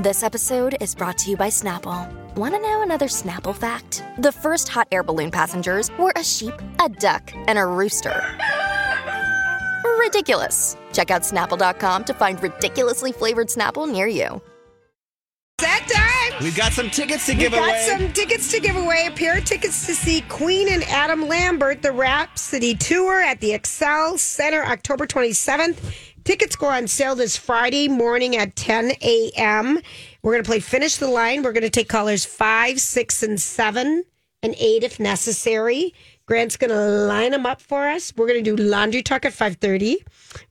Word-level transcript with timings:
This 0.00 0.22
episode 0.22 0.78
is 0.80 0.94
brought 0.94 1.18
to 1.18 1.30
you 1.30 1.36
by 1.36 1.48
Snapple. 1.48 2.10
Want 2.34 2.54
to 2.54 2.60
know 2.62 2.80
another 2.80 3.04
Snapple 3.04 3.54
fact? 3.54 4.02
The 4.16 4.32
first 4.32 4.66
hot 4.66 4.88
air 4.90 5.02
balloon 5.02 5.30
passengers 5.30 5.90
were 5.98 6.14
a 6.16 6.24
sheep, 6.24 6.54
a 6.82 6.88
duck, 6.88 7.30
and 7.34 7.58
a 7.58 7.66
rooster. 7.66 8.24
Ridiculous. 9.98 10.78
Check 10.94 11.10
out 11.10 11.20
snapple.com 11.20 12.04
to 12.04 12.14
find 12.14 12.42
ridiculously 12.42 13.12
flavored 13.12 13.48
Snapple 13.48 13.92
near 13.92 14.06
you. 14.06 14.40
That 15.58 15.86
time. 15.86 16.42
We've 16.42 16.56
got 16.56 16.72
some 16.72 16.88
tickets 16.88 17.26
to 17.26 17.34
give 17.34 17.52
away! 17.52 17.60
We 17.60 17.66
give 17.66 17.76
got 17.76 17.98
away. 17.98 18.06
some 18.06 18.12
tickets 18.14 18.50
to 18.52 18.60
give 18.60 18.76
away. 18.76 19.04
A 19.06 19.10
pair 19.10 19.36
of 19.36 19.44
tickets 19.44 19.84
to 19.84 19.94
see 19.94 20.22
Queen 20.22 20.68
and 20.72 20.82
Adam 20.84 21.28
Lambert, 21.28 21.82
the 21.82 21.92
Rhapsody 21.92 22.74
Tour 22.74 23.20
at 23.20 23.42
the 23.42 23.50
Xcel 23.50 24.18
Center, 24.18 24.64
October 24.64 25.06
27th. 25.06 25.76
Tickets 26.30 26.54
go 26.54 26.68
on 26.68 26.86
sale 26.86 27.16
this 27.16 27.36
Friday 27.36 27.88
morning 27.88 28.36
at 28.36 28.54
10 28.54 28.92
a.m. 29.02 29.80
We're 30.22 30.32
going 30.34 30.44
to 30.44 30.48
play 30.48 30.60
Finish 30.60 30.94
the 30.94 31.08
Line. 31.08 31.42
We're 31.42 31.50
going 31.50 31.64
to 31.64 31.70
take 31.70 31.88
callers 31.88 32.24
five, 32.24 32.78
six, 32.78 33.24
and 33.24 33.40
seven, 33.40 34.04
and 34.40 34.54
eight 34.56 34.84
if 34.84 35.00
necessary. 35.00 35.92
Grant's 36.26 36.56
going 36.56 36.70
to 36.70 36.78
line 36.78 37.32
them 37.32 37.46
up 37.46 37.60
for 37.60 37.88
us. 37.88 38.12
We're 38.16 38.28
going 38.28 38.44
to 38.44 38.56
do 38.56 38.62
laundry 38.62 39.02
talk 39.02 39.24
at 39.24 39.32
5:30 39.32 39.96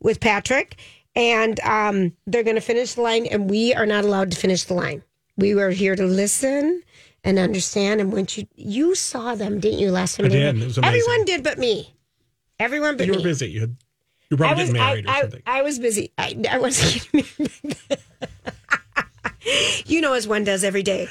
with 0.02 0.20
Patric, 0.20 0.76
and 1.16 1.58
um, 1.62 2.12
they're 2.28 2.44
going 2.44 2.58
to 2.58 2.62
finish 2.62 2.96
the 2.96 3.02
line, 3.02 3.26
and 3.28 3.50
we 3.50 3.74
are 3.74 3.86
not 3.86 4.04
allowed 4.04 4.32
to 4.32 4.38
finish 4.38 4.66
the 4.66 4.74
line. 4.74 5.02
We 5.38 5.56
were 5.56 5.70
here 5.70 5.96
to 5.96 6.06
listen 6.06 6.84
and 7.24 7.40
understand. 7.40 8.02
And 8.02 8.12
once 8.12 8.38
you 8.38 8.48
you 8.54 8.96
saw 8.96 9.34
them, 9.34 9.62
didn't 9.62 9.80
you? 9.80 9.92
Last 9.92 10.18
time 10.18 10.26
I 10.26 10.30
did. 10.30 10.62
It 10.62 10.66
was 10.66 10.78
amazing. 10.78 11.00
Everyone 11.00 11.26
did, 11.26 11.42
but 11.42 11.58
me. 11.58 11.96
Everyone 12.60 12.98
but 12.98 13.06
you 13.06 13.14
me. 13.14 13.18
were 13.20 13.24
busy. 13.24 13.50
You 13.50 13.62
had, 13.62 13.78
you 14.30 14.38
were 14.38 14.46
I 14.46 14.50
probably 14.50 14.64
was, 14.64 14.74
getting 14.74 14.82
I, 14.82 14.86
married 14.90 15.06
or 15.06 15.10
I, 15.10 15.22
something. 15.22 15.42
I 15.46 15.62
was 15.62 15.80
busy. 15.80 16.12
I, 16.18 16.42
I 16.52 16.58
wasn't 16.60 17.10
getting 17.12 17.48
married. 17.64 18.00
you 19.86 20.02
know, 20.02 20.14
as 20.14 20.28
one 20.28 20.44
does 20.44 20.64
every 20.64 20.84
day. 20.84 21.08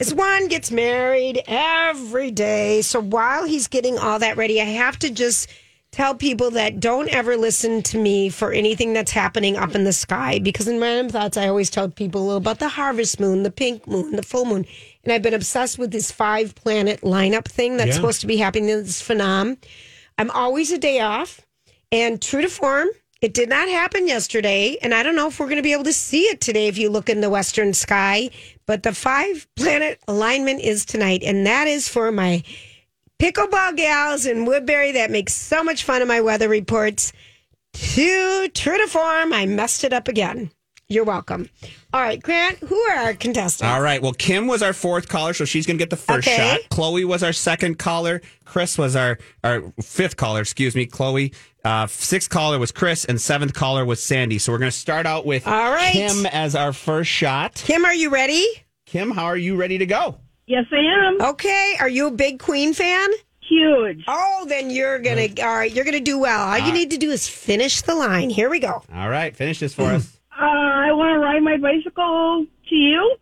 As 0.00 0.12
one 0.12 0.48
gets 0.48 0.70
married 0.70 1.42
every 1.46 2.30
day. 2.30 2.82
So 2.82 3.00
while 3.00 3.46
he's 3.46 3.66
getting 3.66 3.98
all 3.98 4.18
that 4.18 4.36
ready, 4.36 4.60
I 4.60 4.64
have 4.64 4.98
to 4.98 5.10
just 5.10 5.48
tell 5.90 6.14
people 6.14 6.50
that 6.52 6.78
don't 6.78 7.08
ever 7.08 7.36
listen 7.36 7.82
to 7.82 7.98
me 7.98 8.28
for 8.28 8.52
anything 8.52 8.92
that's 8.92 9.10
happening 9.10 9.56
up 9.56 9.74
in 9.74 9.82
the 9.84 9.92
sky 9.92 10.38
because 10.38 10.68
in 10.68 10.80
random 10.80 11.08
thoughts 11.08 11.36
I 11.36 11.48
always 11.48 11.70
tell 11.70 11.88
people 11.88 12.36
about 12.36 12.58
the 12.60 12.68
harvest 12.68 13.18
moon, 13.18 13.42
the 13.42 13.50
pink 13.50 13.88
moon, 13.88 14.14
the 14.14 14.22
full 14.22 14.44
moon. 14.44 14.66
And 15.02 15.12
I've 15.12 15.22
been 15.22 15.34
obsessed 15.34 15.78
with 15.78 15.90
this 15.90 16.12
five 16.12 16.54
planet 16.54 17.00
lineup 17.00 17.46
thing 17.46 17.76
that's 17.78 17.88
Yeah. 17.88 17.94
supposed 17.94 18.20
to 18.20 18.26
be 18.26 18.36
happening 18.36 18.66
this 18.68 19.02
phenom. 19.02 19.56
I'm 20.18 20.30
always 20.30 20.70
a 20.70 20.78
day 20.78 21.00
off. 21.00 21.40
And 21.92 22.20
true 22.22 22.42
to 22.42 22.48
form, 22.48 22.88
it 23.20 23.34
did 23.34 23.48
not 23.48 23.68
happen 23.68 24.06
yesterday. 24.06 24.78
And 24.80 24.94
I 24.94 25.02
don't 25.02 25.16
know 25.16 25.28
if 25.28 25.38
we're 25.38 25.46
going 25.46 25.56
to 25.56 25.62
be 25.62 25.72
able 25.72 25.84
to 25.84 25.92
see 25.92 26.22
it 26.22 26.40
today 26.40 26.68
if 26.68 26.78
you 26.78 26.88
look 26.90 27.08
in 27.08 27.20
the 27.20 27.30
western 27.30 27.74
sky. 27.74 28.30
But 28.66 28.82
the 28.82 28.94
five 28.94 29.46
planet 29.56 30.00
alignment 30.08 30.60
is 30.60 30.84
tonight. 30.84 31.22
And 31.22 31.46
that 31.46 31.66
is 31.66 31.88
for 31.88 32.10
my 32.12 32.42
pickleball 33.18 33.76
gals 33.76 34.24
in 34.24 34.46
Woodbury 34.46 34.92
that 34.92 35.10
make 35.10 35.28
so 35.28 35.62
much 35.62 35.84
fun 35.84 36.00
of 36.00 36.08
my 36.08 36.20
weather 36.20 36.48
reports. 36.48 37.12
To 37.72 38.48
true 38.48 38.78
to 38.78 38.86
form, 38.88 39.32
I 39.32 39.46
messed 39.46 39.84
it 39.84 39.92
up 39.92 40.08
again. 40.08 40.50
You're 40.90 41.04
welcome. 41.04 41.48
All 41.94 42.00
right, 42.00 42.20
Grant, 42.20 42.58
who 42.58 42.76
are 42.76 42.96
our 42.96 43.14
contestants? 43.14 43.62
All 43.72 43.80
right. 43.80 44.02
Well, 44.02 44.12
Kim 44.12 44.48
was 44.48 44.60
our 44.60 44.72
fourth 44.72 45.08
caller, 45.08 45.32
so 45.32 45.44
she's 45.44 45.64
going 45.64 45.78
to 45.78 45.82
get 45.82 45.88
the 45.90 45.96
first 45.96 46.26
Okay. 46.26 46.36
shot. 46.36 46.60
Chloe 46.70 47.04
was 47.04 47.22
our 47.22 47.32
second 47.32 47.78
caller. 47.78 48.20
Chris 48.44 48.76
was 48.76 48.96
our 48.96 49.16
our 49.44 49.72
fifth 49.80 50.16
caller. 50.16 50.40
Excuse 50.40 50.74
me, 50.74 50.86
Chloe. 50.86 51.32
Uh, 51.64 51.86
sixth 51.86 52.28
caller 52.28 52.58
was 52.58 52.72
Chris, 52.72 53.04
and 53.04 53.20
seventh 53.20 53.54
caller 53.54 53.84
was 53.84 54.02
Sandy. 54.02 54.38
So 54.38 54.50
we're 54.50 54.58
going 54.58 54.70
to 54.70 54.76
start 54.76 55.06
out 55.06 55.24
with 55.24 55.46
All 55.46 55.70
right. 55.70 55.92
Kim 55.92 56.26
as 56.26 56.56
our 56.56 56.72
first 56.72 57.08
shot. 57.10 57.54
Kim, 57.54 57.84
are 57.84 57.94
you 57.94 58.10
ready? 58.10 58.44
Kim, 58.84 59.12
how 59.12 59.26
are 59.26 59.36
you 59.36 59.54
ready 59.54 59.78
to 59.78 59.86
go? 59.86 60.18
Yes, 60.48 60.64
I 60.72 60.78
am. 61.08 61.20
Okay. 61.22 61.76
Are 61.78 61.88
you 61.88 62.08
a 62.08 62.10
big 62.10 62.40
Queen 62.40 62.74
fan? 62.74 63.08
Huge. 63.48 64.02
Oh, 64.08 64.44
then 64.48 64.70
you're 64.70 64.98
gonna 64.98 65.28
all 65.40 65.56
right. 65.56 65.72
You're 65.72 65.84
gonna 65.84 66.00
do 66.00 66.18
well. 66.18 66.48
All 66.48 66.58
you 66.58 66.72
need 66.72 66.90
to 66.90 66.98
do 66.98 67.10
is 67.10 67.28
finish 67.28 67.82
the 67.82 67.94
line. 67.94 68.30
Here 68.30 68.48
we 68.50 68.58
go. 68.60 68.82
All 68.94 69.08
right, 69.08 69.34
finish 69.36 69.58
this 69.60 69.74
for 69.74 69.82
us. 69.84 70.19
Uh, 70.40 70.44
I 70.44 70.92
want 70.92 71.14
to 71.14 71.18
ride 71.18 71.42
my 71.42 71.56
bicycle 71.58 72.46
to 72.68 72.74
you. 72.74 73.16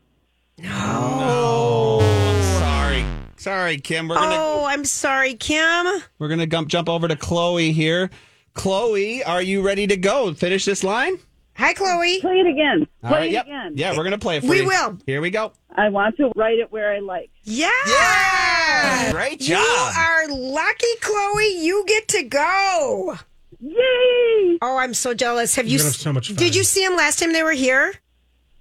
No. 0.59 0.71
Oh, 0.73 1.99
I'm 2.01 2.43
sorry. 2.61 3.05
Sorry, 3.37 3.79
Kim. 3.79 4.09
We're 4.09 4.15
gonna 4.17 4.37
Oh, 4.37 4.65
I'm 4.65 4.85
sorry, 4.85 5.35
Kim. 5.35 5.87
we're 6.19 6.29
gonna 6.29 6.47
gump, 6.47 6.69
jump 6.69 6.89
over 6.89 7.09
to 7.09 7.17
Chloe 7.17 7.73
here. 7.73 8.11
Chloe, 8.55 9.23
are 9.25 9.43
you 9.43 9.63
ready 9.63 9.87
to 9.89 9.97
go? 9.97 10.33
Finish 10.35 10.65
this 10.65 10.83
line. 10.85 11.19
Hi, 11.57 11.73
Chloe. 11.75 12.21
Play 12.21 12.39
it 12.41 12.47
again. 12.47 12.87
All 13.03 13.11
Play 13.11 13.19
right. 13.19 13.29
it 13.31 13.33
Yep. 13.33 13.45
again. 13.47 13.73
Yeah, 13.77 13.97
we're 13.97 14.05
gonna 14.05 14.19
play 14.19 14.37
it 14.37 14.43
for 14.45 14.51
We 14.51 14.61
you. 14.63 14.67
will. 14.67 14.99
Here 15.07 15.21
we 15.21 15.31
go. 15.31 15.53
I 15.77 15.89
want 15.89 16.17
to 16.19 16.31
write 16.37 16.59
it 16.59 16.71
where 16.73 16.93
I 16.93 16.99
like. 17.01 17.31
Yeah. 17.45 19.11
Great 19.13 19.41
You 19.41 19.57
job. 19.57 19.93
are 19.97 20.29
lucky, 20.29 20.87
Chloe. 21.01 21.59
You 21.65 21.85
get 21.87 22.07
to 22.09 22.23
go. 22.25 23.19
Yay! 23.61 24.59
Oh, 24.63 24.77
I'm 24.79 24.95
so 24.95 25.15
jealous. 25.15 25.55
Have 25.57 25.67
you? 25.67 25.73
You're 25.73 25.79
gonna 25.81 25.89
have 25.91 25.97
so 25.97 26.13
much 26.13 26.29
fun. 26.29 26.37
Did 26.37 26.55
you 26.55 26.65
see 26.65 26.85
him 26.85 26.97
last 26.97 27.19
time 27.19 27.33
they 27.33 27.43
were 27.43 27.53
here? 27.53 27.95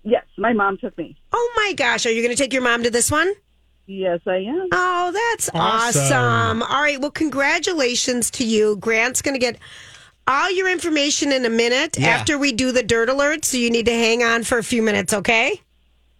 Yes, 0.04 0.24
my 0.38 0.54
mom 0.54 0.78
took 0.78 0.98
me. 0.98 1.16
Oh 1.34 1.54
my 1.56 1.74
gosh! 1.74 2.06
Are 2.06 2.12
you 2.12 2.22
going 2.24 2.36
to 2.36 2.42
take 2.42 2.54
your 2.54 2.62
mom 2.62 2.84
to 2.84 2.90
this 2.90 3.12
one? 3.12 3.32
Yes, 3.88 4.20
I 4.26 4.38
am. 4.38 4.68
Oh, 4.72 5.12
that's 5.14 5.50
awesome. 5.54 6.02
Awesome. 6.14 6.64
All 6.64 6.82
right. 6.82 7.00
Well, 7.00 7.12
congratulations 7.12 8.30
to 8.32 8.44
you. 8.46 8.76
Grant's 8.78 9.22
going 9.22 9.36
to 9.36 9.40
get 9.40 9.58
all 10.28 10.52
your 10.52 10.70
information 10.70 11.32
in 11.32 11.46
a 11.46 11.50
minute 11.50 11.98
Yeah. 11.98 12.10
after 12.10 12.38
we 12.38 12.52
do 12.52 12.74
the 12.74 12.84
dirt 12.84 13.08
alert. 13.10 13.46
So 13.46 13.58
you 13.58 13.70
need 13.70 13.86
to 13.86 13.94
hang 13.94 14.24
on 14.24 14.44
for 14.44 14.58
a 14.58 14.64
few 14.64 14.82
minutes, 14.82 15.14
okay? 15.14 15.62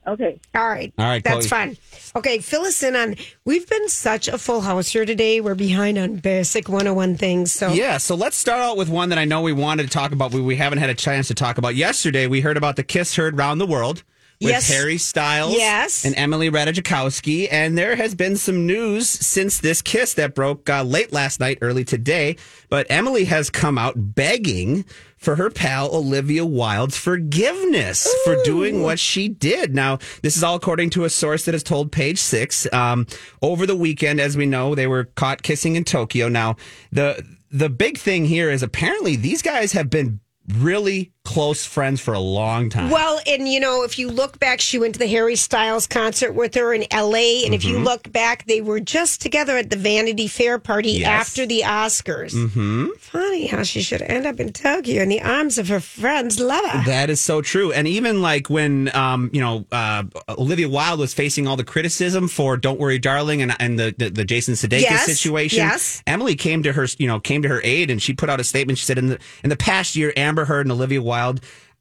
Okay. 0.08 0.40
All 0.56 0.68
right. 0.68 0.94
All 0.98 1.06
right, 1.06 1.22
That's 1.22 1.48
Chloe. 1.48 1.76
fine. 1.76 1.78
Okay, 2.18 2.40
fill 2.40 2.64
us 2.64 2.82
in 2.82 2.96
on. 2.96 3.16
We've 3.46 3.70
been 3.70 3.90
such 3.90 4.28
a 4.28 4.40
full 4.40 4.62
house 4.62 4.88
here 4.88 5.06
today. 5.06 5.40
We're 5.40 5.54
behind 5.54 6.00
on 6.00 6.16
basic 6.16 6.68
101 6.68 7.16
things. 7.16 7.52
So, 7.52 7.72
Yeah, 7.72 7.98
so 8.00 8.16
let's 8.16 8.36
start 8.36 8.60
out 8.60 8.76
with 8.76 8.90
one 8.90 9.10
that 9.10 9.20
I 9.20 9.26
know 9.26 9.42
we 9.42 9.54
wanted 9.54 9.84
to 9.84 9.90
talk 9.90 10.12
about, 10.12 10.32
but 10.32 10.42
we 10.42 10.56
haven't 10.56 10.80
had 10.80 10.90
a 10.90 10.96
chance 10.96 11.28
to 11.28 11.36
talk 11.36 11.60
about. 11.60 11.76
Yesterday, 11.76 12.26
we 12.26 12.42
heard 12.42 12.58
about 12.58 12.76
the 12.76 12.82
Kiss 12.84 13.16
heard 13.18 13.38
round 13.38 13.62
the 13.62 13.68
world 13.68 14.02
with 14.42 14.50
Yes. 14.50 14.68
Harry 14.68 14.98
Styles 14.98 15.54
Yes. 15.56 16.06
and 16.06 16.16
Emily 16.18 16.50
Ratajkowski, 16.50 17.48
and 17.52 17.78
there 17.78 17.96
has 17.96 18.16
been 18.16 18.36
some 18.36 18.66
news 18.66 19.08
since 19.08 19.60
this 19.60 19.84
kiss 19.84 20.16
that 20.16 20.34
broke 20.34 20.68
uh, 20.70 20.82
late 20.84 21.14
last 21.14 21.40
night, 21.40 21.60
early 21.62 21.84
today. 21.84 22.36
But 22.70 22.88
Emily 22.90 23.26
has 23.26 23.50
come 23.52 23.78
out 23.78 24.16
begging 24.16 24.86
for 25.18 25.36
her 25.36 25.50
pal 25.50 25.94
Olivia 25.94 26.46
Wilde's 26.46 26.98
forgiveness 26.98 28.08
for 28.24 28.42
doing 28.44 28.82
what 28.82 29.00
she 29.00 29.28
did. 29.28 29.74
Now, 29.76 29.98
this 30.22 30.38
is 30.38 30.44
all 30.44 30.56
according 30.56 30.92
to 30.92 31.04
a 31.04 31.10
source 31.10 31.46
that 31.46 31.54
has 31.54 31.64
told 31.64 31.92
Page 31.92 32.20
Six. 32.20 32.72
Um, 32.72 33.08
over 33.42 33.66
the 33.66 33.76
weekend, 33.76 34.20
as 34.20 34.38
we 34.38 34.46
know, 34.46 34.76
they 34.76 34.88
were 34.88 35.06
caught 35.06 35.44
kissing 35.44 35.76
in 35.76 35.84
Tokyo. 35.84 36.30
Now, 36.30 36.56
the 36.92 37.24
the 37.52 37.70
big 37.70 37.98
thing 37.98 38.26
here 38.26 38.50
is 38.50 38.62
apparently 38.62 39.16
these 39.16 39.42
guys 39.42 39.72
have 39.72 39.90
been 39.90 40.20
really 40.48 41.12
close 41.28 41.66
friends 41.66 42.00
for 42.00 42.14
a 42.14 42.20
long 42.20 42.70
time. 42.70 42.90
Well, 42.90 43.20
and 43.28 43.48
you 43.50 43.60
know, 43.60 43.84
if 43.84 44.00
you 44.00 44.10
look 44.10 44.40
back, 44.40 44.62
she 44.62 44.80
went 44.80 44.94
to 44.94 45.00
the 45.00 45.08
Harry 45.08 45.36
Styles 45.36 45.86
concert 45.86 46.32
with 46.32 46.56
her 46.56 46.74
in 46.74 46.86
LA. 46.92 47.44
And 47.46 47.54
if 47.54 47.62
Mm-hmm. 47.62 47.70
you 47.70 47.80
look 47.80 48.10
back, 48.14 48.46
they 48.46 48.62
were 48.62 48.80
just 48.80 49.20
together 49.22 49.58
at 49.58 49.70
the 49.70 49.76
Vanity 49.76 50.28
Fair 50.28 50.58
party 50.58 50.92
Yes. 50.92 51.08
after 51.08 51.46
the 51.46 51.62
Oscars. 51.66 52.34
Mm-hmm. 52.34 52.88
Funny 53.00 53.48
how 53.48 53.64
she 53.64 53.82
should 53.82 54.02
end 54.02 54.26
up 54.26 54.40
in 54.40 54.54
Tokyo 54.54 55.02
in 55.04 55.10
the 55.10 55.22
arms 55.22 55.58
of 55.58 55.68
her 55.68 55.82
friend's 55.82 56.40
lover. 56.40 56.84
That 56.86 57.10
is 57.10 57.20
so 57.20 57.42
true. 57.42 57.74
And 57.74 57.88
even 57.90 58.22
like 58.22 58.50
when, 58.50 58.96
um, 58.96 59.30
you 59.34 59.42
know, 59.42 59.66
uh, 59.72 60.04
Olivia 60.30 60.70
Wilde 60.70 61.00
was 61.00 61.14
facing 61.14 61.46
all 61.46 61.58
the 61.58 61.66
criticism 61.66 62.28
for 62.30 62.56
"Don't 62.56 62.80
Worry, 62.80 63.00
Darling" 63.00 63.42
and 63.42 63.54
and 63.60 63.78
the 63.78 63.94
the, 63.98 64.10
the 64.10 64.24
Jason 64.24 64.54
Sudeikis 64.54 64.82
Yes, 64.82 65.06
situation, 65.06 65.58
yes. 65.60 66.02
Emily 66.08 66.36
came 66.36 66.64
to 66.64 66.72
her, 66.72 66.88
you 66.98 67.08
know, 67.08 67.20
came 67.20 67.42
to 67.42 67.50
her 67.50 67.60
aid, 67.66 67.92
and 67.92 68.02
she 68.02 68.14
put 68.14 68.30
out 68.30 68.40
a 68.40 68.44
statement. 68.46 68.80
She 68.80 68.86
said, 68.86 68.98
"In 68.98 69.08
the 69.08 69.20
in 69.44 69.50
the 69.50 69.58
past 69.58 69.96
year, 69.98 70.14
Amber 70.16 70.46
Heard 70.46 70.66
and 70.66 70.72
Olivia 70.72 71.02
Wilde." 71.02 71.17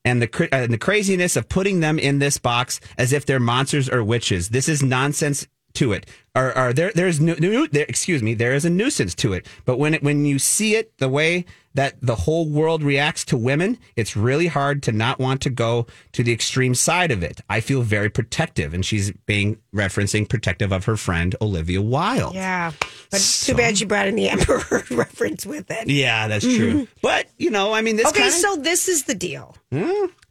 And 0.04 0.22
the 0.22 0.48
and 0.52 0.72
the 0.72 0.78
craziness 0.78 1.34
of 1.34 1.48
putting 1.48 1.80
them 1.80 1.98
in 1.98 2.20
this 2.20 2.38
box 2.38 2.78
as 2.96 3.12
if 3.12 3.26
they're 3.26 3.40
monsters 3.40 3.90
or 3.90 4.04
witches. 4.04 4.50
This 4.50 4.68
is 4.68 4.80
nonsense 4.80 5.48
to 5.76 5.93
it. 5.93 6.06
Or, 6.34 6.56
or 6.56 6.73
there, 6.75 6.93
there's 6.94 7.20
no, 7.20 7.34
no, 7.38 7.67
there, 7.67 7.87
excuse 7.88 8.23
me, 8.23 8.34
there 8.34 8.52
is 8.55 8.64
a 8.67 8.70
nuisance 8.70 9.14
to 9.17 9.32
it. 9.32 9.46
But 9.64 9.78
when 9.78 9.94
it, 9.94 10.02
when 10.02 10.25
you 10.26 10.38
see 10.38 10.75
it 10.76 10.99
the 10.99 11.08
way 11.08 11.46
that 11.75 11.94
the 12.02 12.14
whole 12.14 12.49
world 12.49 12.82
reacts 12.82 13.25
to 13.26 13.37
women, 13.37 13.78
it's 13.96 14.17
really 14.17 14.46
hard 14.46 14.82
to 14.84 14.93
not 14.93 15.19
want 15.19 15.40
to 15.43 15.50
go 15.50 15.87
to 16.12 16.23
the 16.23 16.32
extreme 16.32 16.75
side 16.75 17.11
of 17.11 17.23
it. 17.23 17.40
I 17.49 17.61
feel 17.61 17.82
very 17.82 18.08
protective, 18.11 18.75
and 18.75 18.84
she's 18.84 19.12
being 19.26 19.58
referencing 19.75 20.28
protective 20.28 20.73
of 20.73 20.84
her 20.87 20.96
friend 20.96 21.34
Olivia 21.40 21.81
Wilde. 21.82 22.34
Yeah. 22.34 22.73
But 23.11 23.20
too 23.44 23.55
bad 23.55 23.78
you 23.81 23.87
brought 23.87 24.08
in 24.08 24.17
the 24.17 24.28
Amber 24.31 24.62
reference 24.90 25.46
with 25.46 25.70
it. 25.70 25.88
Yeah, 25.88 26.28
that's 26.28 26.44
true. 26.44 26.87
But 27.02 27.26
you 27.38 27.50
know, 27.50 27.73
I 27.73 27.81
mean, 27.82 27.96
this 27.96 28.06
Okay, 28.08 28.20
kinda- 28.20 28.34
Hmm? 28.34 28.40
so 28.40 28.56
this 28.56 28.88
is 28.88 29.05
the 29.05 29.14
deal. 29.14 29.56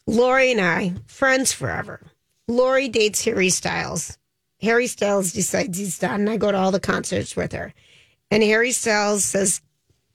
Lori 0.08 0.52
and 0.52 0.62
I, 0.62 0.94
friends 1.08 1.52
forever. 1.52 2.02
Lori 2.48 2.90
dates 2.90 3.24
Harry 3.26 3.50
Styles. 3.50 4.18
Harry 4.62 4.88
Styles 4.88 5.34
decides 5.34 5.78
he's 5.78 6.00
done. 6.00 6.22
And 6.22 6.30
I 6.30 6.38
go 6.38 6.52
to 6.52 6.58
all 6.58 6.72
the 6.72 6.80
concerts 6.80 7.36
with 7.36 7.52
her. 7.54 7.74
And 8.32 8.44
Harry 8.44 8.72
Styles 8.72 9.24
says, 9.26 9.62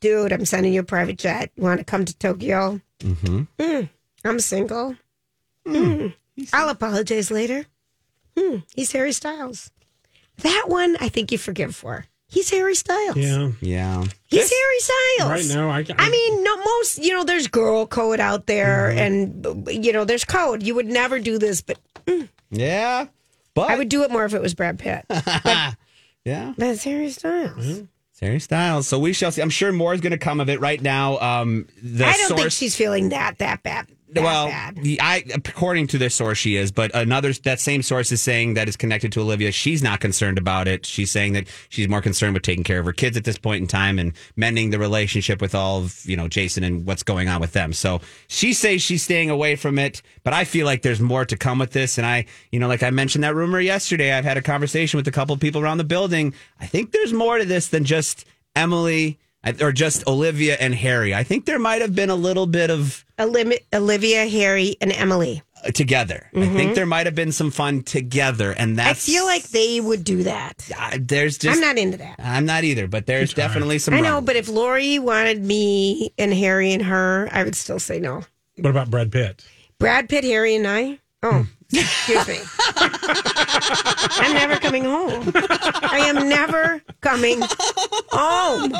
Dude, 0.01 0.33
I'm 0.33 0.47
sending 0.47 0.73
you 0.73 0.81
a 0.81 0.85
private 0.85 1.19
jet. 1.19 1.51
You 1.57 1.63
want 1.63 1.79
to 1.79 1.85
come 1.85 2.05
to 2.07 2.17
Tokyo? 2.17 2.81
Mm-hmm. 3.01 3.43
Mm, 3.59 3.89
I'm 4.25 4.41
single. 4.41 4.97
Mm. 5.67 6.15
I'll 6.55 6.71
apologize 6.71 7.31
later. 7.31 7.67
Hmm. 8.39 8.57
He's 8.75 8.93
Harry 8.93 9.13
Styles. 9.13 9.71
That 10.39 10.65
one 10.69 10.97
I 11.01 11.11
think 11.11 11.33
you 11.33 11.39
forgive 11.39 11.77
for. 11.77 12.07
He's 12.29 12.49
Harry 12.51 12.77
Styles. 12.77 13.17
Yeah. 13.17 13.51
yeah, 13.61 14.05
He's 14.29 14.51
Harry 14.51 14.79
Styles. 14.79 15.31
Right 15.31 15.57
now, 15.57 15.69
I, 15.69 15.85
I 15.99 16.09
mean, 16.11 16.45
no, 16.45 16.57
most, 16.57 16.99
you 16.99 17.13
know, 17.13 17.25
there's 17.25 17.49
girl 17.49 17.87
code 17.87 18.21
out 18.21 18.47
there 18.47 18.89
and, 18.89 19.45
you 19.69 19.93
know, 19.93 20.05
there's 20.05 20.25
code. 20.25 20.63
You 20.63 20.77
would 20.77 20.87
never 20.87 21.19
do 21.19 21.39
this, 21.39 21.61
but 21.61 21.79
yeah. 22.51 23.07
But 23.55 23.71
I 23.71 23.77
would 23.77 23.89
do 23.89 24.03
it 24.03 24.11
more 24.11 24.25
if 24.25 24.35
it 24.35 24.41
was 24.41 24.55
Brad 24.55 24.79
Pitt. 24.79 25.05
yeah, 26.25 26.55
That's 26.57 26.85
Harry 26.85 27.11
Styles. 27.11 27.83
Harry 28.21 28.39
Styles. 28.41 28.87
So 28.87 28.99
we 28.99 29.13
shall 29.13 29.33
see. 29.33 29.41
I'm 29.43 29.51
sure 29.51 29.73
more 29.73 29.95
is 29.95 30.01
going 30.01 30.13
to 30.13 30.19
come 30.19 30.41
of 30.41 30.49
it. 30.51 30.61
Right 30.61 30.81
now, 30.81 31.19
um, 31.19 31.67
the 31.83 32.05
I 32.05 32.13
don't 32.13 32.29
source. 32.29 32.41
think 32.41 32.53
she's 32.53 32.77
feeling 32.77 33.09
that, 33.11 33.39
that 33.39 33.63
bad. 33.63 33.87
Well, 34.15 34.49
bad. 34.49 34.79
I 35.01 35.25
according 35.35 35.89
to 35.89 35.99
this 35.99 36.15
source, 36.15 36.39
she 36.39 36.57
is, 36.57 36.73
but 36.73 36.95
another 36.95 37.33
that 37.45 37.61
same 37.61 37.83
source 37.83 38.11
is 38.13 38.23
saying 38.23 38.55
that 38.55 38.69
is 38.69 38.77
connected 38.77 39.13
to 39.13 39.21
Olivia. 39.21 39.53
She's 39.53 39.83
not 39.83 40.01
concerned 40.01 40.39
about 40.39 40.69
it. 40.69 40.87
She's 40.87 41.11
saying 41.11 41.35
that 41.35 41.47
she's 41.69 41.89
more 41.89 42.01
concerned 42.01 42.35
with 42.35 42.43
taking 42.43 42.65
care 42.65 42.81
of 42.81 42.87
her 42.87 42.93
kids 42.93 43.17
at 43.17 43.25
this 43.25 43.39
point 43.39 43.63
in 43.63 43.67
time 43.67 43.99
and 43.99 44.13
mending 44.37 44.71
the 44.71 44.79
relationship 44.79 45.41
with 45.41 45.55
all 45.55 45.79
of 45.79 46.01
you 46.05 46.17
know 46.17 46.29
Jason 46.29 46.65
and 46.65 46.87
what's 46.87 47.03
going 47.03 47.29
on 47.29 47.41
with 47.41 47.53
them. 47.53 47.73
So 47.73 48.01
she 48.29 48.53
says 48.53 48.83
she's 48.83 49.03
staying 49.03 49.31
away 49.31 49.57
from 49.57 49.79
it, 49.79 50.03
but 50.23 50.33
I 50.33 50.45
feel 50.45 50.67
like 50.67 50.83
there's 50.83 51.01
more 51.01 51.25
to 51.25 51.37
come 51.37 51.59
with 51.59 51.73
this. 51.73 51.99
And 51.99 52.07
I, 52.07 52.27
you 52.51 52.59
know, 52.59 52.69
like 52.69 52.83
I 52.83 52.91
mentioned 52.91 53.25
that 53.25 53.35
rumor 53.35 53.61
yesterday, 53.61 54.13
I've 54.13 54.25
had 54.25 54.37
a 54.37 54.43
conversation 54.43 54.99
with 54.99 55.07
a 55.09 55.13
couple 55.13 55.35
of 55.35 55.41
people 55.41 55.61
around 55.61 55.79
the 55.79 55.85
building. 55.85 56.35
I 56.61 56.67
think 56.67 56.93
there's 56.93 57.13
more 57.13 57.39
to 57.39 57.45
this 57.45 57.69
than 57.69 57.85
just 57.85 58.25
Emily 58.57 59.19
or 59.61 59.73
just 59.73 60.07
Olivia 60.07 60.57
and 60.61 60.75
Harry. 60.75 61.15
I 61.15 61.23
think 61.23 61.47
there 61.47 61.59
might 61.59 61.81
have 61.81 61.95
been 61.95 62.11
a 62.11 62.15
little 62.15 62.47
bit 62.47 62.71
of 62.71 63.05
Olivia, 63.21 64.27
Harry, 64.27 64.77
and 64.81 64.93
Emily. 64.93 65.43
together. 65.75 66.31
I 66.35 66.47
think 66.47 66.75
there 66.75 66.87
might 66.87 67.05
have 67.07 67.15
been 67.15 67.33
some 67.33 67.51
fun 67.51 67.83
together, 67.83 68.53
and 68.53 68.79
Mm-hmm. 68.79 68.89
I 68.89 68.95
feel 68.95 69.25
like 69.27 69.45
they 69.51 69.81
would 69.81 70.05
do 70.05 70.23
that. 70.25 70.69
uh, 70.79 70.99
there's 71.01 71.37
just. 71.39 71.55
I'm 71.55 71.61
not 71.61 71.77
into 71.79 71.99
that. 71.99 72.17
I'm 72.19 72.47
not 72.47 72.65
either, 72.65 72.87
but 72.89 73.07
there's 73.07 73.35
definitely 73.35 73.79
some. 73.79 73.95
I 73.95 74.01
know, 74.01 74.15
rum. 74.17 74.25
but 74.25 74.37
if 74.37 74.49
Lori 74.49 74.99
wanted 74.99 75.45
me 75.45 76.13
and 76.19 76.33
Harry 76.33 76.73
and 76.73 76.83
her, 76.85 77.29
I 77.31 77.45
would 77.45 77.55
still 77.55 77.79
say 77.79 78.01
no. 78.01 78.23
what 78.57 78.71
about 78.71 78.91
Brad 78.91 79.13
Pitt? 79.13 79.45
Brad 79.79 80.09
Pitt, 80.09 80.25
Harry, 80.25 80.55
and 80.57 80.67
I. 80.67 80.99
Oh, 81.23 81.47
excuse 81.71 82.27
me. 82.27 82.39
I'm 82.77 84.33
never 84.35 84.57
coming 84.59 84.85
home. 84.85 85.31
I 85.35 86.05
am 86.07 86.29
never 86.29 86.81
coming 87.03 87.41
home. 88.11 88.73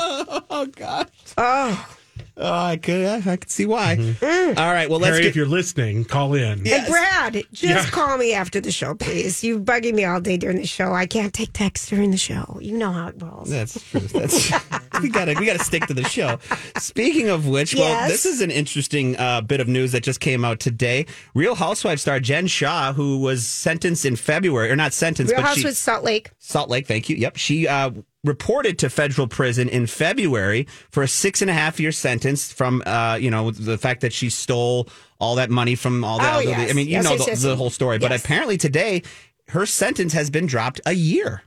Oh 0.49 0.67
God. 0.75 1.11
Oh, 1.37 1.87
Oh, 2.37 2.51
I 2.63 2.77
could. 2.77 3.05
I 3.27 3.35
could 3.37 3.49
see 3.51 3.65
why. 3.65 3.97
Mm. 3.97 4.57
All 4.57 4.71
right. 4.73 4.89
Well, 4.89 4.99
let's 4.99 5.11
Harry, 5.11 5.23
get. 5.23 5.29
if 5.29 5.35
you're 5.35 5.45
listening, 5.45 6.05
call 6.05 6.33
in. 6.33 6.65
and 6.67 6.87
Brad, 6.87 7.43
just 7.51 7.63
Yeah. 7.63 7.85
call 7.91 8.17
me 8.17 8.33
after 8.33 8.59
the 8.61 8.71
show, 8.71 8.95
please. 8.95 9.43
You're 9.43 9.59
bugging 9.59 9.93
me 9.95 10.05
all 10.05 10.21
day 10.21 10.37
during 10.37 10.57
the 10.57 10.65
show. 10.65 10.93
I 10.93 11.05
can't 11.05 11.33
take 11.33 11.51
texts 11.53 11.89
during 11.89 12.09
the 12.11 12.17
show. 12.17 12.57
You 12.61 12.77
know 12.77 12.91
how 12.91 13.07
it 13.09 13.15
rolls. 13.19 13.49
That's 13.49 13.81
true. 13.89 13.99
That's 13.99 14.51
we 15.01 15.09
gotta 15.09 15.35
we 15.37 15.45
gotta 15.45 15.63
stick 15.63 15.85
to 15.87 15.93
the 15.93 16.05
show. 16.05 16.39
Speaking 16.77 17.29
of 17.29 17.47
which, 17.47 17.75
well, 17.75 17.83
Yes. 17.89 18.09
this 18.09 18.25
is 18.25 18.41
an 18.41 18.49
interesting 18.51 19.17
uh, 19.17 19.41
bit 19.41 19.59
of 19.59 19.67
news 19.67 19.91
that 19.91 20.01
just 20.03 20.19
came 20.19 20.45
out 20.45 20.59
today. 20.59 21.05
Real 21.35 21.55
Housewives 21.55 22.01
star 22.01 22.19
Jen 22.19 22.47
Shah, 22.47 22.93
who 22.93 23.19
was 23.19 23.45
sentenced 23.45 24.05
in 24.05 24.15
February, 24.15 24.71
or 24.71 24.75
not 24.75 24.93
sentenced, 24.93 25.31
Real 25.31 25.41
but 25.41 25.47
House 25.49 25.57
she, 25.57 25.71
Salt 25.71 26.03
Lake. 26.03 26.31
Salt 26.39 26.69
Lake, 26.69 26.87
thank 26.87 27.09
you. 27.09 27.17
Yep. 27.17 27.37
She 27.37 27.67
uh, 27.67 27.91
reported 28.23 28.77
to 28.79 28.89
federal 28.89 29.27
prison 29.27 29.67
in 29.67 29.87
February 29.87 30.67
for 30.91 31.01
a 31.03 31.07
six 31.07 31.41
and 31.41 31.49
a 31.49 31.53
half 31.53 31.79
year 31.79 31.91
sentence 31.91 32.51
from, 32.53 32.83
uh, 32.85 33.17
you 33.19 33.31
know, 33.31 33.51
the 33.51 33.77
fact 33.77 34.01
that 34.01 34.13
she 34.13 34.29
stole 34.29 34.87
all 35.19 35.35
that 35.35 35.49
money 35.49 35.75
from 35.75 36.03
all 36.03 36.19
the 36.19 36.25
Oh, 36.25 36.33
elderly. 36.33 36.51
yes. 36.51 36.69
I 36.69 36.73
mean, 36.73 36.85
you 36.87 36.93
Yes, 36.93 37.03
know 37.03 37.15
yes, 37.25 37.41
the, 37.41 37.49
the 37.49 37.55
whole 37.55 37.69
story. 37.69 37.97
But 37.97 38.11
apparently 38.11 38.57
today, 38.57 39.01
her 39.49 39.65
sentence 39.65 40.13
has 40.13 40.29
been 40.29 40.45
dropped 40.45 40.81
a 40.85 40.93
year. 40.93 41.43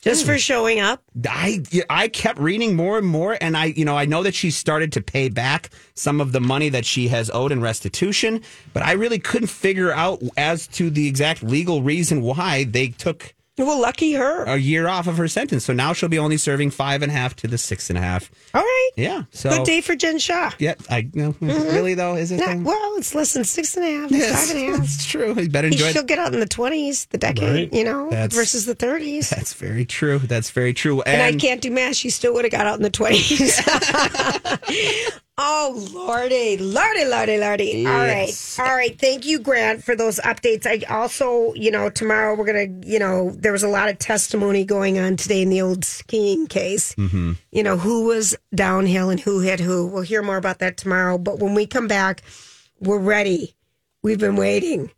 Just 0.00 0.24
for 0.24 0.38
showing 0.38 0.78
up. 0.78 1.02
I 1.28 1.60
I 1.90 2.06
kept 2.06 2.38
reading 2.38 2.76
more 2.76 2.98
and 2.98 3.06
more, 3.06 3.36
and 3.40 3.56
I 3.56 3.64
you 3.64 3.84
know 3.84 3.96
I 3.98 4.04
know 4.04 4.22
that 4.22 4.32
she 4.32 4.52
started 4.52 4.92
to 4.92 5.00
pay 5.02 5.28
back 5.28 5.70
some 5.94 6.20
of 6.20 6.30
the 6.30 6.40
money 6.40 6.68
that 6.68 6.84
she 6.86 7.08
has 7.08 7.30
owed 7.34 7.50
in 7.50 7.60
restitution, 7.60 8.42
but 8.72 8.84
I 8.84 8.92
really 8.92 9.18
couldn't 9.18 9.48
figure 9.48 9.90
out 9.92 10.22
as 10.36 10.68
to 10.68 10.88
the 10.88 11.08
exact 11.08 11.42
legal 11.42 11.82
reason 11.82 12.22
why 12.22 12.62
they 12.62 12.88
took 12.90 13.34
Well, 13.58 13.80
lucky 13.80 14.12
her. 14.14 14.44
a 14.44 14.56
year 14.56 14.88
off 14.88 15.06
of 15.06 15.16
her 15.16 15.28
sentence. 15.28 15.64
So 15.64 15.72
now 15.72 15.92
she'll 15.92 16.08
be 16.08 16.18
only 16.18 16.36
serving 16.36 16.70
five 16.70 17.02
and 17.02 17.10
a 17.10 17.14
half 17.14 17.34
to 17.36 17.46
the 17.48 17.58
six 17.58 17.90
and 17.90 17.98
a 17.98 18.02
half. 18.02 18.30
All 18.54 18.62
right. 18.62 18.90
Yeah. 18.96 19.24
So 19.30 19.50
Good 19.50 19.64
day 19.66 19.80
for 19.80 19.94
Jen 19.96 20.18
Shah. 20.18 20.52
Yeah, 20.58 20.74
I 20.90 20.98
you 21.12 21.22
know, 21.22 21.32
mm-hmm. 21.32 21.46
really 21.74 21.94
though 21.94 22.14
is 22.14 22.30
it? 22.32 22.38
Not, 22.38 22.56
though? 22.58 22.62
well, 22.62 22.94
it's 22.96 23.14
less 23.14 23.32
than 23.34 23.44
six 23.44 23.76
and 23.76 23.84
a 23.84 23.90
half. 23.90 24.10
It's 24.12 24.18
Yes, 24.20 24.46
five 24.48 24.56
and 24.56 24.64
a 24.64 24.70
half. 24.72 24.80
That's 24.82 25.04
true. 25.06 25.34
You 25.40 25.48
better 25.50 25.68
He 25.68 25.74
enjoy. 25.74 25.90
still 25.90 26.02
it. 26.02 26.08
get 26.08 26.18
out 26.18 26.32
in 26.32 26.40
the 26.40 26.46
20s, 26.46 27.08
the 27.08 27.18
decade, 27.18 27.48
Right. 27.72 27.72
you 27.72 27.84
know, 27.84 28.08
That's- 28.10 28.34
versus 28.34 28.64
the 28.66 28.74
30s. 28.74 29.28
That's 29.30 29.52
very 29.54 29.84
true. 29.84 30.18
That's 30.20 30.50
very 30.50 30.72
true. 30.74 31.02
And 31.02 31.20
I 31.22 31.34
can't 31.34 31.60
do 31.60 31.70
math. 31.70 31.96
She 31.96 32.10
still 32.10 32.32
would 32.34 32.44
have 32.44 32.52
got 32.52 32.66
out 32.66 32.76
in 32.76 32.82
the 32.82 32.90
20s. 32.90 33.58
oh, 35.38 35.88
Lordy, 35.92 36.58
Lordy, 36.58 37.04
Lordy, 37.04 37.38
Lordy. 37.38 37.86
All 37.86 37.92
right. 37.92 38.28
Yes. 38.28 38.58
All 38.58 38.66
right. 38.66 38.98
Thank 38.98 39.24
you, 39.24 39.38
Grant, 39.38 39.82
for 39.82 39.96
those 39.96 40.18
updates. 40.20 40.66
I 40.66 40.84
also, 40.92 41.54
you 41.54 41.70
know, 41.70 41.88
tomorrow 41.88 42.34
we're 42.34 42.44
going 42.44 42.82
to, 42.82 42.88
you 42.88 42.98
know, 42.98 43.30
there 43.30 43.52
was 43.52 43.62
a 43.62 43.68
lot 43.68 43.88
of 43.88 43.98
testimony 43.98 44.64
going 44.64 44.98
on 44.98 45.16
today 45.16 45.42
in 45.42 45.48
the 45.48 45.62
old 45.62 45.84
skiing 45.84 46.46
case. 46.46 46.94
Mm-hmm. 46.96 47.32
You 47.52 47.62
know, 47.62 47.78
who 47.78 48.06
was 48.06 48.36
downhill 48.54 49.10
and 49.10 49.20
who 49.20 49.40
hit 49.40 49.60
who. 49.60 49.86
We'll 49.86 50.02
hear 50.02 50.22
more 50.22 50.36
about 50.36 50.58
that 50.58 50.76
tomorrow. 50.76 51.16
But 51.16 51.38
when 51.38 51.54
we 51.54 51.66
come 51.66 51.88
back, 51.88 52.22
we're 52.80 52.98
ready. 52.98 53.54
We've 54.02 54.18
been 54.18 54.36
waiting 54.36 54.90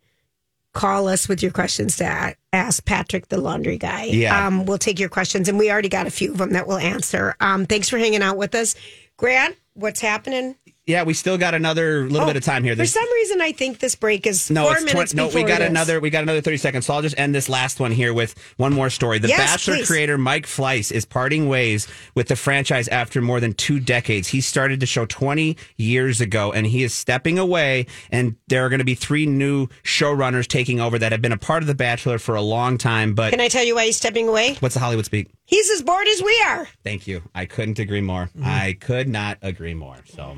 call 0.73 1.07
us 1.07 1.27
with 1.27 1.43
your 1.43 1.51
questions 1.51 1.97
to 1.97 2.35
ask 2.53 2.85
Patric, 2.85 3.27
the 3.27 3.39
laundry 3.39 3.77
guy. 3.77 4.05
Yeah. 4.05 4.47
Um, 4.47 4.65
we'll 4.65 4.77
take 4.77 4.99
your 4.99 5.09
questions, 5.09 5.49
and 5.49 5.57
we 5.57 5.71
already 5.71 5.89
got 5.89 6.07
a 6.07 6.11
few 6.11 6.31
of 6.31 6.37
them 6.37 6.51
that 6.51 6.67
we'll 6.67 6.77
answer. 6.77 7.35
Um, 7.39 7.65
thanks 7.65 7.89
for 7.89 7.97
hanging 7.97 8.21
out 8.21 8.37
with 8.37 8.55
us. 8.55 8.75
Grant, 9.17 9.55
what's 9.73 10.01
happening? 10.01 10.55
Yeah, 10.87 11.03
we 11.03 11.13
still 11.13 11.37
got 11.37 11.53
another 11.53 12.09
little 12.09 12.25
bit 12.25 12.35
of 12.37 12.43
time 12.43 12.63
here. 12.63 12.75
For 12.75 12.85
some 12.87 13.05
reason, 13.13 13.39
I 13.39 13.51
think 13.51 13.77
this 13.79 13.95
break 13.95 14.25
is 14.25 14.49
No, 14.49 14.63
four 14.65 14.77
it's 14.77 14.85
minutes 14.93 15.13
no. 15.13 15.27
We 15.27 15.43
got 15.43 15.61
another. 15.61 15.99
We 15.99 16.09
got 16.09 16.23
another 16.23 16.41
thirty 16.41 16.57
seconds. 16.57 16.87
So 16.87 16.95
I'll 16.95 17.03
just 17.03 17.17
end 17.19 17.35
this 17.35 17.47
last 17.47 17.79
one 17.79 17.91
here 17.91 18.13
with 18.15 18.33
one 18.57 18.73
more 18.73 18.89
story. 18.89 19.19
The 19.19 19.27
Yes, 19.27 19.37
Bachelor 19.39 19.75
please. 19.75 19.87
creator 19.87 20.17
Mike 20.17 20.47
Fleiss 20.47 20.91
is 20.91 21.05
parting 21.05 21.47
ways 21.47 21.87
with 22.15 22.29
the 22.29 22.35
franchise 22.35 22.87
after 22.87 23.21
more 23.21 23.39
than 23.39 23.53
two 23.53 23.79
decades. 23.79 24.27
He 24.27 24.41
started 24.41 24.79
the 24.79 24.87
show 24.87 25.05
twenty 25.05 25.55
years 25.77 26.19
ago, 26.19 26.51
and 26.51 26.65
he 26.65 26.81
is 26.83 26.95
stepping 26.95 27.37
away. 27.37 27.85
And 28.11 28.35
there 28.47 28.65
are 28.65 28.69
going 28.69 28.79
to 28.79 28.85
be 28.85 28.95
three 28.95 29.27
new 29.27 29.67
showrunners 29.83 30.47
taking 30.47 30.79
over 30.79 30.97
that 30.97 31.11
have 31.11 31.21
been 31.21 31.31
a 31.31 31.37
part 31.37 31.61
of 31.61 31.67
the 31.67 31.75
Bachelor 31.75 32.17
for 32.17 32.33
a 32.35 32.41
long 32.41 32.79
time. 32.79 33.13
But 33.13 33.29
Can 33.29 33.39
I 33.39 33.49
tell 33.49 33.63
you 33.63 33.75
why 33.75 33.85
he's 33.85 33.97
stepping 33.97 34.27
away? 34.27 34.55
what's 34.59 34.73
the 34.73 34.81
Hollywood 34.81 35.05
speak? 35.05 35.27
He's 35.45 35.69
as 35.69 35.81
bored 35.81 36.07
as 36.07 36.23
we 36.23 36.41
are. 36.47 36.65
Thank 36.83 37.07
you. 37.07 37.23
I 37.35 37.45
couldn't 37.45 37.77
agree 37.77 37.99
more. 37.99 38.25
Mm-hmm. 38.27 38.43
I 38.45 38.77
could 38.79 39.09
not 39.09 39.37
agree 39.41 39.73
more. 39.73 39.97
So 40.05 40.37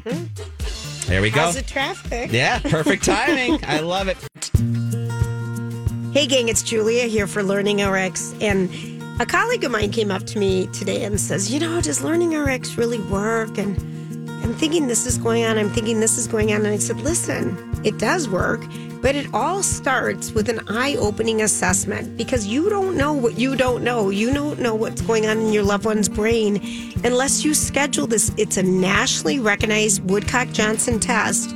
there 1.08 1.22
we 1.22 1.30
go. 1.30 1.42
How's 1.42 1.56
the 1.56 1.62
traffic? 1.62 2.32
Yeah, 2.32 2.60
perfect 2.60 3.04
timing. 3.04 3.60
I 3.66 3.80
love 3.80 4.08
it. 4.08 4.18
Hey, 6.14 6.28
gang, 6.28 6.48
it's 6.48 6.62
Julia 6.62 7.06
here 7.06 7.28
for 7.28 7.42
Learning 7.44 7.84
RX. 7.84 8.36
And 8.40 8.70
a 9.20 9.26
colleague 9.26 9.64
of 9.64 9.72
mine 9.72 9.92
came 9.92 10.12
up 10.12 10.24
to 10.28 10.40
me 10.40 10.68
today 10.68 11.04
and 11.04 11.20
says, 11.20 11.52
You 11.52 11.60
know, 11.60 11.82
does 11.82 12.04
Learning 12.04 12.36
RX 12.36 12.78
really 12.78 13.00
work? 13.00 13.58
And 13.58 13.78
I'm 14.44 14.54
thinking 14.54 14.88
this 14.88 15.06
is 15.06 15.18
going 15.18 15.44
on. 15.46 15.58
I'm 15.58 15.70
thinking 15.70 16.00
this 16.00 16.18
is 16.18 16.28
going 16.28 16.54
on. 16.54 16.66
And 16.66 16.68
I 16.68 16.78
said, 16.78 16.98
Listen, 17.02 17.56
it 17.84 17.98
does 17.98 18.30
work, 18.30 18.62
but 19.02 19.16
it 19.16 19.28
all 19.34 19.62
starts 19.62 20.32
with 20.32 20.48
an 20.48 20.62
eye 20.70 20.96
opening 20.96 21.42
assessment 21.42 22.16
because 22.18 22.48
you 22.48 22.70
don't 22.70 22.96
know 22.96 23.14
what 23.14 23.38
you 23.38 23.56
don't 23.56 23.84
know. 23.84 24.10
You 24.10 24.34
don't 24.34 24.60
know 24.60 24.76
what's 24.76 25.02
going 25.02 25.26
on 25.26 25.40
in 25.40 25.52
your 25.52 25.64
loved 25.64 25.86
one's 25.86 26.08
brain 26.08 26.62
unless 27.04 27.44
you 27.44 27.54
schedule 27.54 28.08
this. 28.08 28.32
It's 28.38 28.58
a 28.58 28.64
nationally 28.64 29.40
recognized 29.40 30.10
Woodcock 30.10 30.50
Johnson 30.54 31.00
test 31.00 31.54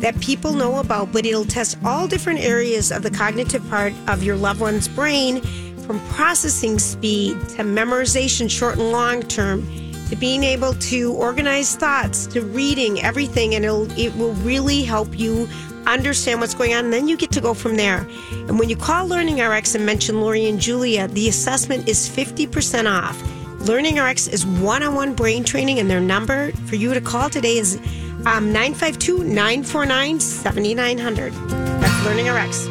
that 0.00 0.18
people 0.20 0.52
know 0.52 0.78
about, 0.78 1.12
but 1.12 1.26
it'll 1.26 1.44
test 1.44 1.78
all 1.84 2.06
different 2.06 2.40
areas 2.40 2.90
of 2.90 3.02
the 3.02 3.10
cognitive 3.10 3.66
part 3.68 3.92
of 4.08 4.22
your 4.22 4.36
loved 4.36 4.60
one's 4.60 4.88
brain 4.88 5.40
from 5.86 6.00
processing 6.08 6.78
speed 6.78 7.38
to 7.50 7.62
memorization, 7.62 8.50
short 8.50 8.76
and 8.76 8.90
long 8.90 9.22
term, 9.22 9.66
to 10.08 10.16
being 10.16 10.44
able 10.44 10.74
to 10.74 11.12
organize 11.14 11.76
thoughts, 11.76 12.26
to 12.28 12.40
reading 12.40 13.02
everything, 13.02 13.54
and 13.54 13.64
it'll, 13.64 13.90
it 13.98 14.14
will 14.16 14.34
really 14.34 14.82
help 14.82 15.18
you 15.18 15.48
understand 15.86 16.40
what's 16.40 16.54
going 16.54 16.74
on. 16.74 16.84
And 16.84 16.92
then 16.92 17.08
you 17.08 17.16
get 17.16 17.30
to 17.32 17.40
go 17.40 17.54
from 17.54 17.76
there. 17.76 18.06
And 18.48 18.58
when 18.58 18.68
you 18.68 18.76
call 18.76 19.06
Learning 19.06 19.40
RX 19.40 19.74
and 19.74 19.86
mention 19.86 20.20
Lori 20.20 20.46
and 20.46 20.60
Julia, 20.60 21.08
the 21.08 21.28
assessment 21.28 21.88
is 21.88 22.08
50% 22.08 22.90
off. 22.90 23.20
Learning 23.66 23.98
RX 23.98 24.28
is 24.28 24.46
one 24.46 24.82
on 24.82 24.94
one 24.94 25.14
brain 25.14 25.42
training, 25.42 25.80
and 25.80 25.90
their 25.90 26.00
number 26.00 26.52
for 26.52 26.76
you 26.76 26.94
to 26.94 27.00
call 27.00 27.28
today 27.28 27.56
is 27.56 27.76
um, 28.26 28.52
952 28.52 29.24
949 29.24 30.20
7900. 30.20 31.32
That's 31.32 32.04
Learning 32.04 32.28
RX. 32.28 32.68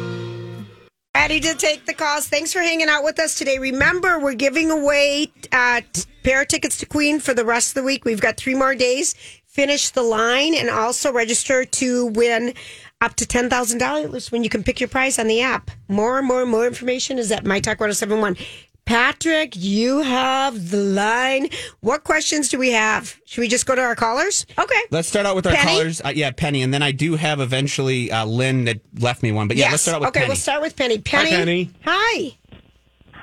Ready 1.14 1.40
to 1.40 1.54
take 1.54 1.86
the 1.86 1.94
calls. 1.94 2.28
Thanks 2.28 2.52
for 2.52 2.60
hanging 2.60 2.88
out 2.88 3.02
with 3.02 3.18
us 3.18 3.34
today. 3.34 3.58
Remember, 3.58 4.18
we're 4.18 4.34
giving 4.34 4.70
away 4.70 5.32
uh, 5.50 5.80
t- 5.92 6.04
pair 6.22 6.42
of 6.42 6.48
tickets 6.48 6.76
to 6.78 6.86
Queen 6.86 7.20
for 7.20 7.34
the 7.34 7.44
rest 7.44 7.70
of 7.70 7.74
the 7.74 7.82
week. 7.82 8.04
We've 8.04 8.20
got 8.20 8.36
three 8.36 8.54
more 8.54 8.74
days. 8.74 9.14
Finish 9.46 9.90
the 9.90 10.02
line 10.02 10.54
and 10.54 10.68
also 10.68 11.12
register 11.12 11.64
to 11.64 12.06
win 12.06 12.52
up 13.00 13.14
to 13.16 13.26
$10,000 13.26 14.32
when 14.32 14.42
you 14.44 14.48
can 14.50 14.62
pick 14.62 14.80
your 14.80 14.88
prize 14.88 15.18
on 15.18 15.26
the 15.26 15.40
app. 15.42 15.70
More 15.88 16.18
and 16.18 16.26
more 16.26 16.42
and 16.42 16.50
more 16.50 16.66
information 16.66 17.18
is 17.18 17.30
at 17.30 17.44
MyTalk1071. 17.44 18.40
Patric, 18.86 19.52
you 19.56 20.00
have 20.02 20.70
the 20.70 20.76
line. 20.76 21.48
What 21.80 22.04
questions 22.04 22.48
do 22.48 22.58
we 22.58 22.70
have? 22.70 23.18
Should 23.26 23.40
we 23.40 23.48
just 23.48 23.66
go 23.66 23.74
to 23.74 23.80
our 23.82 23.96
callers? 23.96 24.46
Okay. 24.56 24.80
Let's 24.92 25.08
start 25.08 25.26
out 25.26 25.34
with 25.34 25.44
our 25.46 25.54
Penny? 25.54 25.70
callers. 25.78 26.00
Uh, 26.00 26.12
yeah, 26.14 26.30
Penny, 26.30 26.62
and 26.62 26.72
then 26.72 26.84
I 26.84 26.92
do 26.92 27.16
have 27.16 27.40
eventually 27.40 28.12
uh, 28.12 28.24
Lynn 28.24 28.64
that 28.66 28.80
left 29.00 29.24
me 29.24 29.32
one. 29.32 29.48
But 29.48 29.56
yeah, 29.56 29.64
Yes. 29.64 29.72
let's 29.72 29.82
start 29.82 29.96
out 29.96 30.00
with 30.02 30.08
okay, 30.10 30.20
Penny. 30.20 30.28
we'll 30.30 30.36
start 30.36 30.62
with 30.62 30.76
Penny. 30.76 30.98
Penny. 30.98 31.30
Penny. 31.30 31.70
Hi. 31.84 32.36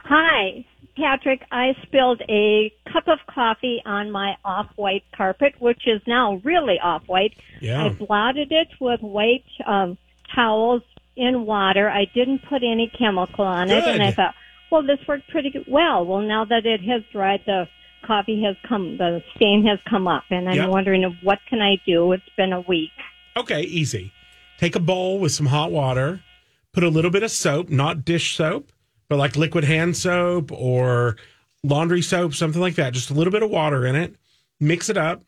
Hi, 0.05 0.65
Patric. 0.95 1.41
I 1.51 1.75
spilled 1.83 2.21
a 2.29 2.71
cup 2.91 3.07
of 3.07 3.19
coffee 3.33 3.81
on 3.85 4.11
my 4.11 4.35
off-white 4.45 5.03
carpet, 5.15 5.55
which 5.59 5.87
is 5.87 6.01
now 6.07 6.41
really 6.43 6.79
off-white. 6.81 7.33
Yeah. 7.59 7.85
I 7.85 7.89
blotted 7.89 8.51
it 8.51 8.67
with 8.79 9.01
white 9.01 9.45
um, 9.65 9.97
towels 10.35 10.81
in 11.15 11.45
water. 11.45 11.89
I 11.89 12.05
didn't 12.13 12.39
put 12.49 12.63
any 12.63 12.91
chemical 12.97 13.45
on 13.45 13.69
it, 13.69 13.83
and 13.83 14.01
I 14.03 14.11
thought, 14.11 14.35
well, 14.71 14.83
this 14.83 14.99
worked 15.07 15.29
pretty 15.29 15.53
well. 15.67 16.05
Well, 16.05 16.21
now 16.21 16.45
that 16.45 16.65
it 16.65 16.81
has 16.83 17.03
dried, 17.11 17.41
the 17.45 17.67
coffee 18.05 18.43
has 18.43 18.55
come, 18.67 18.97
the 18.97 19.21
stain 19.35 19.65
has 19.65 19.79
come 19.89 20.07
up, 20.07 20.23
and 20.29 20.49
I'm 20.49 20.55
Yep. 20.55 20.69
wondering 20.69 21.17
what 21.23 21.39
can 21.49 21.61
I 21.61 21.77
do? 21.85 22.11
It's 22.11 22.23
been 22.35 22.51
a 22.51 22.61
week. 22.61 22.91
Okay, 23.37 23.61
easy. 23.61 24.11
Take 24.57 24.75
a 24.75 24.79
bowl 24.79 25.19
with 25.19 25.31
some 25.31 25.45
hot 25.47 25.71
water, 25.71 26.21
put 26.73 26.83
a 26.83 26.89
little 26.89 27.11
bit 27.11 27.23
of 27.23 27.31
soap, 27.31 27.69
not 27.69 28.03
dish 28.03 28.35
soap, 28.35 28.71
but 29.09 29.17
like 29.17 29.35
liquid 29.35 29.63
hand 29.63 29.95
soap 29.95 30.51
or 30.51 31.17
laundry 31.63 32.01
soap, 32.01 32.33
something 32.33 32.61
like 32.61 32.75
that. 32.75 32.93
Just 32.93 33.09
a 33.09 33.13
little 33.13 33.31
bit 33.31 33.43
of 33.43 33.49
water 33.49 33.85
in 33.85 33.95
it. 33.95 34.15
Mix 34.59 34.89
it 34.89 34.97
up. 34.97 35.23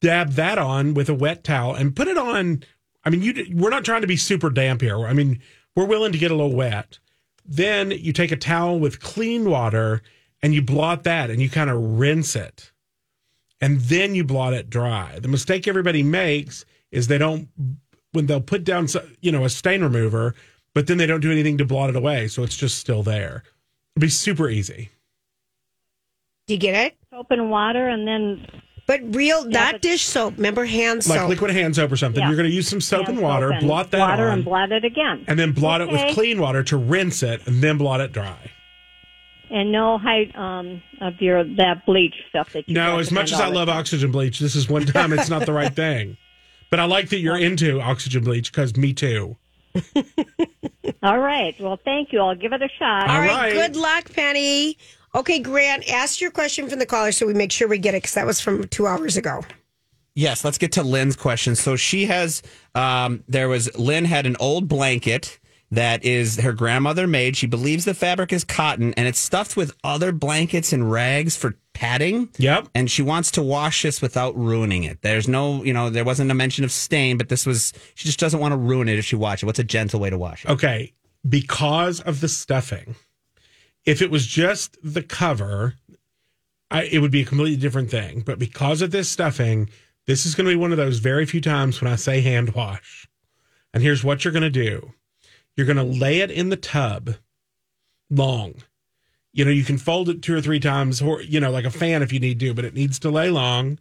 Dab 0.00 0.32
that 0.32 0.58
on 0.58 0.94
with 0.94 1.08
a 1.08 1.14
wet 1.14 1.44
towel 1.44 1.74
and 1.74 1.96
put 1.96 2.08
it 2.08 2.18
on. 2.18 2.62
I 3.04 3.10
mean, 3.10 3.22
you 3.22 3.46
we're 3.54 3.70
not 3.70 3.84
trying 3.84 4.02
to 4.02 4.06
be 4.06 4.16
super 4.16 4.50
damp 4.50 4.80
here. 4.80 5.06
I 5.06 5.12
mean, 5.12 5.40
we're 5.76 5.86
willing 5.86 6.12
to 6.12 6.18
get 6.18 6.30
a 6.30 6.34
little 6.34 6.54
wet. 6.54 6.98
Then 7.44 7.90
you 7.90 8.12
take 8.12 8.32
a 8.32 8.36
towel 8.36 8.78
with 8.78 9.00
clean 9.00 9.48
water 9.48 10.02
and 10.42 10.54
you 10.54 10.62
blot 10.62 11.04
that 11.04 11.30
and 11.30 11.40
you 11.40 11.50
kind 11.50 11.70
of 11.70 11.98
rinse 11.98 12.36
it 12.36 12.72
and 13.64 13.80
then 13.80 14.14
you 14.14 14.24
blot 14.24 14.52
it 14.52 14.68
dry. 14.68 15.18
The 15.18 15.28
mistake 15.28 15.66
everybody 15.66 16.02
makes 16.02 16.66
is 16.90 17.06
they 17.06 17.16
don't 17.16 17.48
when 18.12 18.26
they'll 18.26 18.42
put 18.42 18.62
down 18.62 18.88
you 19.22 19.32
know 19.32 19.44
a 19.44 19.48
stain 19.48 19.82
remover, 19.82 20.34
but 20.74 20.86
then 20.86 20.98
they 20.98 21.06
don't 21.06 21.20
do 21.20 21.30
anything 21.32 21.58
to 21.58 21.64
blot 21.64 21.90
it 21.90 21.96
away, 21.96 22.28
so 22.28 22.42
it's 22.42 22.56
just 22.56 22.78
still 22.78 23.02
there. 23.02 23.42
It'd 23.96 24.00
be 24.02 24.08
super 24.08 24.48
easy. 24.48 24.90
Do 26.46 26.54
you 26.54 26.60
get 26.60 26.74
it? 26.74 26.96
Soap 27.10 27.28
and 27.30 27.50
water, 27.50 27.88
and 27.88 28.06
then 28.06 28.46
But 28.86 29.00
real, 29.14 29.44
not 29.46 29.74
but- 29.74 29.82
dish 29.82 30.02
soap. 30.02 30.34
Remember 30.36 30.64
hand 30.66 31.06
Like 31.08 31.28
liquid 31.28 31.52
hand 31.52 31.74
soap 31.76 31.90
or 31.92 31.96
something. 31.96 32.20
Yeah. 32.20 32.28
You're 32.28 32.36
going 32.36 32.48
to 32.50 32.54
use 32.54 32.68
some 32.68 32.80
soap 32.80 33.06
hand 33.06 33.18
and 33.18 33.24
water, 33.24 33.46
soap 33.48 33.58
and 33.58 33.66
blot 33.66 33.90
that 33.92 34.00
water 34.00 34.26
on, 34.28 34.32
and 34.34 34.44
blot 34.44 34.72
it 34.72 34.84
again. 34.84 35.24
and 35.28 35.38
then 35.38 35.52
blot 35.52 35.80
it 35.80 35.88
with 35.90 36.12
clean 36.14 36.40
water 36.40 36.62
to 36.64 36.76
rinse 36.76 37.22
it, 37.22 37.46
and 37.46 37.62
then 37.62 37.78
blot 37.78 38.00
it 38.00 38.12
dry. 38.12 38.50
and 39.50 39.70
no 39.72 39.96
height 39.98 40.34
um, 40.36 40.82
of 41.00 41.14
your 41.20 41.44
that 41.56 41.86
bleach 41.86 42.14
stuff 42.28 42.52
that 42.52 42.68
you 42.68 42.74
No, 42.74 42.98
as 42.98 43.10
much 43.12 43.32
as 43.32 43.40
I 43.40 43.46
love 43.48 43.68
time. 43.68 43.78
oxygen 43.78 44.10
bleach, 44.10 44.38
this 44.40 44.56
is 44.56 44.68
one 44.68 44.84
time 44.84 45.12
it's 45.12 45.30
not 45.30 45.46
the 45.46 45.52
right 45.52 45.74
thing. 45.84 46.16
But 46.70 46.80
I 46.80 46.84
like 46.86 47.08
that 47.10 47.18
you're 47.20 47.38
into 47.38 47.80
oxygen 47.80 48.24
bleach 48.24 48.50
because 48.50 48.76
me 48.76 48.92
too. 48.92 49.36
All 51.02 51.18
right. 51.18 51.54
Well, 51.60 51.78
thank 51.84 52.12
you. 52.12 52.20
I'll 52.20 52.34
give 52.34 52.52
it 52.52 52.62
a 52.62 52.68
shot. 52.78 53.08
All 53.08 53.16
All 53.16 53.20
right, 53.20 53.30
right. 53.30 53.52
Good 53.52 53.76
luck, 53.76 54.12
Penny. 54.12 54.78
Okay, 55.14 55.38
Grant, 55.38 55.88
ask 55.90 56.20
your 56.20 56.30
question 56.30 56.68
from 56.68 56.78
the 56.78 56.86
caller 56.86 57.12
so 57.12 57.26
we 57.26 57.34
make 57.34 57.52
sure 57.52 57.68
we 57.68 57.78
get 57.78 57.94
it 57.94 57.98
because 58.02 58.14
that 58.14 58.26
was 58.26 58.40
from 58.40 58.66
two 58.68 58.86
hours 58.86 59.16
ago. 59.16 59.42
Yes, 60.16 60.44
let's 60.44 60.58
get 60.58 60.72
to 60.72 60.82
Lynn's 60.82 61.16
question. 61.16 61.56
So 61.56 61.76
she 61.76 62.06
has, 62.06 62.42
um, 62.74 63.24
there 63.28 63.48
was, 63.48 63.76
Lynn 63.76 64.04
had 64.04 64.26
an 64.26 64.36
old 64.38 64.68
blanket 64.68 65.38
that 65.70 66.04
is 66.04 66.40
her 66.40 66.52
grandmother 66.52 67.06
made. 67.06 67.36
She 67.36 67.46
believes 67.46 67.84
the 67.84 67.94
fabric 67.94 68.32
is 68.32 68.44
cotton 68.44 68.94
and 68.94 69.08
it's 69.08 69.18
stuffed 69.18 69.56
with 69.56 69.76
other 69.82 70.12
blankets 70.12 70.72
and 70.72 70.90
rags 70.90 71.36
for 71.36 71.56
padding. 71.74 72.30
Yep. 72.38 72.68
And 72.74 72.90
she 72.90 73.02
wants 73.02 73.30
to 73.32 73.42
wash 73.42 73.82
this 73.82 74.00
without 74.00 74.36
ruining 74.36 74.84
it. 74.84 75.02
There's 75.02 75.28
no, 75.28 75.62
you 75.62 75.72
know, 75.72 75.90
there 75.90 76.04
wasn't 76.04 76.30
a 76.30 76.34
mention 76.34 76.64
of 76.64 76.72
stain, 76.72 77.18
but 77.18 77.28
this 77.28 77.44
was, 77.44 77.72
she 77.94 78.06
just 78.06 78.18
doesn't 78.18 78.40
want 78.40 78.52
to 78.52 78.56
ruin 78.56 78.88
it 78.88 78.98
if 78.98 79.04
she 79.04 79.16
wash 79.16 79.42
it. 79.42 79.46
What's 79.46 79.58
a 79.58 79.64
gentle 79.64 80.00
way 80.00 80.08
to 80.08 80.16
wash 80.16 80.44
it? 80.44 80.50
Okay, 80.50 80.94
because 81.28 82.00
of 82.00 82.20
the 82.20 82.28
stuffing. 82.28 82.94
If 83.84 84.00
it 84.00 84.10
was 84.10 84.26
just 84.26 84.78
the 84.82 85.02
cover, 85.02 85.74
I, 86.70 86.84
it 86.84 87.00
would 87.00 87.10
be 87.10 87.22
a 87.22 87.26
completely 87.26 87.56
different 87.56 87.90
thing. 87.90 88.20
But 88.20 88.38
because 88.38 88.80
of 88.80 88.90
this 88.90 89.10
stuffing, 89.10 89.68
this 90.06 90.24
is 90.24 90.34
going 90.34 90.46
to 90.46 90.52
be 90.52 90.56
one 90.56 90.70
of 90.70 90.78
those 90.78 90.98
very 90.98 91.26
few 91.26 91.40
times 91.40 91.80
when 91.80 91.92
I 91.92 91.96
say 91.96 92.20
hand 92.20 92.54
wash. 92.54 93.08
And 93.74 93.82
here's 93.82 94.04
what 94.04 94.24
you're 94.24 94.32
going 94.32 94.42
to 94.42 94.50
do 94.50 94.92
you're 95.56 95.66
going 95.66 95.76
to 95.76 95.82
lay 95.82 96.20
it 96.20 96.30
in 96.30 96.48
the 96.48 96.56
tub 96.56 97.16
long. 98.10 98.54
You 99.34 99.44
know, 99.44 99.50
you 99.50 99.64
can 99.64 99.78
fold 99.78 100.08
it 100.08 100.22
two 100.22 100.34
or 100.34 100.40
three 100.40 100.60
times, 100.60 101.02
or, 101.02 101.20
you 101.20 101.40
know, 101.40 101.50
like 101.50 101.64
a 101.64 101.70
fan 101.70 102.02
if 102.02 102.12
you 102.12 102.20
need 102.20 102.38
to, 102.38 102.54
but 102.54 102.64
it 102.64 102.72
needs 102.72 103.00
to 103.00 103.10
lay 103.10 103.30
long. 103.30 103.80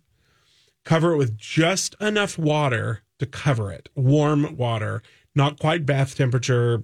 Cover 0.83 1.13
it 1.13 1.17
with 1.17 1.37
just 1.37 1.95
enough 2.01 2.39
water 2.39 3.03
to 3.19 3.27
cover 3.27 3.71
it, 3.71 3.87
warm 3.95 4.57
water, 4.57 5.03
not 5.35 5.59
quite 5.59 5.85
bath 5.85 6.17
temperature, 6.17 6.73
a 6.73 6.83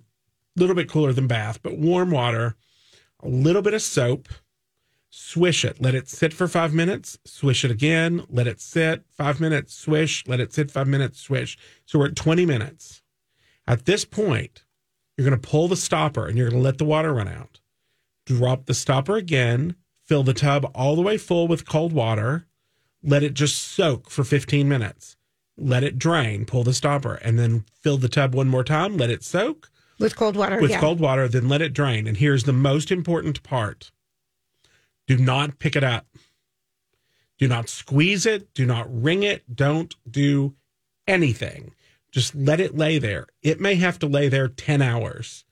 little 0.55 0.75
bit 0.75 0.87
cooler 0.87 1.11
than 1.11 1.25
bath, 1.25 1.61
but 1.63 1.79
warm 1.79 2.11
water, 2.11 2.55
a 3.21 3.27
little 3.27 3.63
bit 3.63 3.73
of 3.73 3.81
soap, 3.81 4.29
swish 5.09 5.65
it, 5.65 5.81
let 5.81 5.95
it 5.95 6.07
sit 6.07 6.31
for 6.31 6.47
five 6.47 6.71
minutes, 6.71 7.17
swish 7.25 7.65
it 7.65 7.71
again, 7.71 8.23
let 8.29 8.45
it 8.45 8.61
sit. 8.61 9.03
Five 9.09 9.39
minutes, 9.41 9.75
swish, 9.75 10.23
let 10.27 10.39
it 10.39 10.53
sit. 10.53 10.69
Five 10.69 10.87
minutes, 10.87 11.19
swish. 11.19 11.57
So 11.85 11.97
we're 11.97 12.09
at 12.09 12.15
20 12.15 12.45
minutes. 12.45 13.01
At 13.67 13.85
this 13.85 14.05
point, 14.05 14.63
you're 15.17 15.27
going 15.27 15.39
to 15.39 15.49
pull 15.49 15.67
the 15.67 15.75
stopper 15.75 16.27
and 16.27 16.37
you're 16.37 16.49
going 16.49 16.61
to 16.61 16.65
let 16.65 16.77
the 16.77 16.85
water 16.85 17.13
run 17.13 17.27
out. 17.27 17.59
Drop 18.29 18.67
the 18.67 18.75
stopper 18.75 19.15
again, 19.15 19.75
fill 20.05 20.21
the 20.21 20.35
tub 20.35 20.69
all 20.75 20.95
the 20.95 21.01
way 21.01 21.17
full 21.17 21.47
with 21.47 21.67
cold 21.67 21.91
water, 21.91 22.45
let 23.01 23.23
it 23.23 23.33
just 23.33 23.57
soak 23.57 24.07
for 24.07 24.23
15 24.23 24.69
minutes. 24.69 25.17
Let 25.57 25.83
it 25.83 25.97
drain, 25.97 26.45
pull 26.45 26.63
the 26.63 26.75
stopper, 26.75 27.15
and 27.15 27.39
then 27.39 27.65
fill 27.81 27.97
the 27.97 28.07
tub 28.07 28.35
one 28.35 28.47
more 28.47 28.63
time, 28.63 28.97
let 28.97 29.09
it 29.09 29.23
soak 29.23 29.71
With 29.97 30.15
cold 30.15 30.35
water. 30.35 30.61
with 30.61 30.69
yeah. 30.69 30.79
cold 30.79 30.99
water, 30.99 31.27
then 31.27 31.49
let 31.49 31.63
it 31.63 31.73
drain. 31.73 32.05
And 32.05 32.17
here's 32.17 32.43
the 32.43 32.53
most 32.53 32.91
important 32.91 33.41
part 33.41 33.91
do 35.07 35.17
not 35.17 35.57
pick 35.57 35.75
it 35.75 35.83
up. 35.83 36.05
Do 37.39 37.47
not 37.47 37.67
squeeze 37.67 38.27
it. 38.27 38.53
Do 38.53 38.63
not 38.63 38.85
wring 38.89 39.23
it. 39.23 39.55
Don't 39.55 39.95
do 40.07 40.53
anything. 41.07 41.73
Just 42.11 42.35
let 42.35 42.59
it 42.59 42.77
lay 42.77 42.99
there. 42.99 43.25
It 43.41 43.59
may 43.59 43.73
have 43.73 43.97
to 43.99 44.05
lay 44.05 44.29
there 44.29 44.47
10 44.47 44.83
hours. 44.83 45.45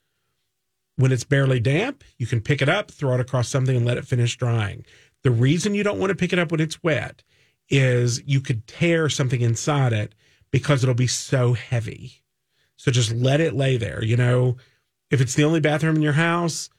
When 0.98 1.12
it's 1.12 1.24
barely 1.24 1.60
damp, 1.60 2.04
you 2.18 2.28
can 2.28 2.42
pick 2.42 2.62
it 2.62 2.70
up, 2.70 2.92
throw 2.92 3.14
it 3.14 3.20
across 3.20 3.50
something, 3.50 3.76
and 3.76 3.86
let 3.86 3.98
it 3.98 4.06
finish 4.06 4.36
drying. 4.36 4.86
The 5.24 5.32
reason 5.32 5.76
you 5.76 5.84
don't 5.84 6.00
want 6.00 6.10
to 6.10 6.16
pick 6.16 6.34
it 6.34 6.40
up 6.40 6.52
when 6.52 6.60
it's 6.60 6.84
wet 6.84 7.24
is 7.70 8.22
you 8.26 8.42
could 8.42 8.66
tear 8.68 9.10
something 9.10 9.42
inside 9.42 9.94
it 9.94 10.16
because 10.52 10.84
it'll 10.84 10.96
be 10.96 11.08
so 11.08 11.54
heavy. 11.54 12.24
So 12.78 12.92
just 12.92 13.12
let 13.12 13.42
it 13.42 13.54
lay 13.54 13.78
there. 13.78 14.04
You 14.04 14.18
know, 14.18 14.58
if 15.12 15.22
it's 15.22 15.36
the 15.36 15.44
only 15.44 15.60
bathroom 15.60 15.96
in 15.96 16.02
your 16.02 16.14
house, 16.14 16.70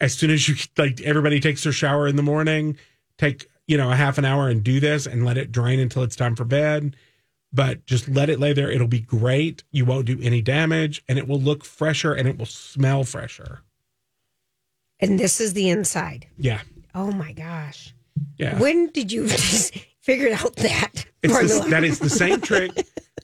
as 0.00 0.14
soon 0.14 0.30
as 0.30 0.48
you 0.48 0.56
like 0.76 1.00
everybody 1.02 1.40
takes 1.40 1.64
their 1.64 1.72
shower 1.72 2.06
in 2.06 2.16
the 2.16 2.22
morning, 2.22 2.76
take, 3.18 3.46
you 3.66 3.76
know, 3.76 3.90
a 3.90 3.96
half 3.96 4.18
an 4.18 4.24
hour 4.24 4.48
and 4.48 4.64
do 4.64 4.80
this 4.80 5.06
and 5.06 5.24
let 5.24 5.38
it 5.38 5.52
drain 5.52 5.80
until 5.80 6.02
it's 6.02 6.16
time 6.16 6.36
for 6.36 6.44
bed. 6.44 6.96
But 7.52 7.84
just 7.84 8.08
let 8.08 8.30
it 8.30 8.40
lay 8.40 8.52
there. 8.52 8.70
It'll 8.70 8.88
be 8.88 9.00
great. 9.00 9.62
You 9.70 9.84
won't 9.84 10.06
do 10.06 10.18
any 10.22 10.40
damage 10.40 11.04
and 11.08 11.18
it 11.18 11.28
will 11.28 11.40
look 11.40 11.64
fresher 11.64 12.14
and 12.14 12.26
it 12.26 12.38
will 12.38 12.46
smell 12.46 13.04
fresher. 13.04 13.62
And 15.00 15.18
this 15.18 15.40
is 15.40 15.52
the 15.52 15.68
inside. 15.68 16.26
Yeah. 16.38 16.62
Oh 16.94 17.10
my 17.12 17.32
gosh. 17.32 17.94
Yeah. 18.38 18.58
When 18.58 18.88
did 18.88 19.12
you 19.12 19.28
figure 20.00 20.32
out 20.32 20.56
that? 20.56 21.04
The, 21.22 21.66
that 21.68 21.84
is 21.84 21.98
the 21.98 22.10
same 22.10 22.40
trick. 22.42 22.70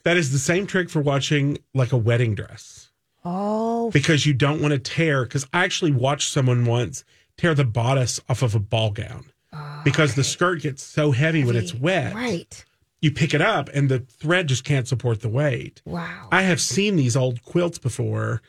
That 0.03 0.17
is 0.17 0.31
the 0.31 0.39
same 0.39 0.67
trick 0.67 0.89
for 0.89 1.01
watching 1.01 1.57
like 1.73 1.91
a 1.91 1.97
wedding 1.97 2.35
dress. 2.35 2.89
Oh, 3.25 3.91
because 3.91 4.25
you 4.25 4.33
don't 4.33 4.61
want 4.61 4.71
to 4.71 4.79
tear. 4.79 5.23
Because 5.23 5.45
I 5.51 5.63
actually 5.63 5.91
watched 5.91 6.31
someone 6.31 6.65
once 6.65 7.03
tear 7.37 7.53
the 7.53 7.65
bodice 7.65 8.19
off 8.29 8.41
of 8.41 8.55
a 8.55 8.59
ball 8.59 8.91
gown 8.91 9.25
ah, 9.53 9.81
because 9.83 10.15
the 10.15 10.23
skirt 10.23 10.61
gets 10.61 10.83
so 10.83 11.11
heavy, 11.11 11.43
when 11.43 11.55
it's 11.55 11.73
wet. 11.73 12.13
right. 12.13 12.63
You 13.01 13.11
pick 13.11 13.33
it 13.33 13.41
up 13.41 13.69
and 13.73 13.87
the 13.89 13.99
thread 13.99 14.47
just 14.47 14.63
can't 14.63 14.87
support 14.87 15.21
the 15.21 15.29
weight. 15.29 15.81
Wow. 15.85 16.27
I 16.31 16.41
have 16.41 16.59
seen 16.59 16.95
these 16.97 17.15
old 17.15 17.41
quilts 17.43 17.77
before, 17.77 18.41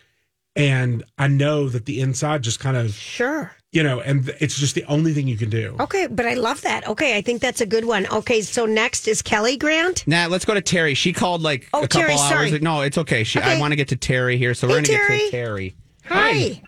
and 0.57 1.04
I 1.19 1.28
know 1.28 1.69
that 1.69 1.85
the 1.87 2.00
inside 2.00 2.42
just 2.42 2.59
kind 2.59 2.76
of, 2.76 2.92
Sure. 2.92 3.52
you 3.71 3.85
know, 3.85 4.00
and 4.00 4.28
it's 4.40 4.59
just 4.59 4.75
the 4.75 4.85
only 4.87 5.12
thing 5.12 5.28
you 5.28 5.37
can 5.37 5.50
do. 5.50 5.76
Okay, 5.78 6.09
but 6.09 6.26
I 6.26 6.35
love 6.35 6.62
that. 6.62 6.87
Okay, 6.88 7.16
I 7.16 7.21
think 7.23 7.40
that's 7.40 7.61
a 7.61 7.66
good 7.66 7.85
one. 7.85 8.09
Okay, 8.09 8.40
so 8.40 8.66
next 8.66 9.07
is 9.07 9.23
Kelly 9.23 9.57
Grant. 9.57 10.04
Now 10.09 10.26
let's 10.26 10.45
go 10.45 10.54
to 10.54 10.61
Terry. 10.61 10.95
She 10.95 11.12
called 11.12 11.42
like 11.42 11.69
Oh, 11.73 11.83
a 11.85 11.88
couple 11.88 12.00
Terry, 12.09 12.12
hours. 12.14 12.50
sorry. 12.50 12.59
No, 12.59 12.80
it's 12.80 12.99
okay. 12.99 13.23
She, 13.23 13.38
I 13.40 13.61
want 13.61 13.71
to 13.71 13.76
get 13.76 13.87
to 13.88 13.97
Terry 13.97 14.37
here, 14.37 14.54
so 14.54 14.66
Hey, 14.66 14.73
we're 14.73 14.76
going 14.78 14.85
to 14.87 14.90
get 14.90 15.07
Terry. 15.07 15.19
to 15.21 15.30
Terry. 15.30 15.75
Hi. 16.07 16.62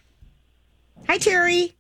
Hi, 1.09 1.19
Terry. 1.19 1.75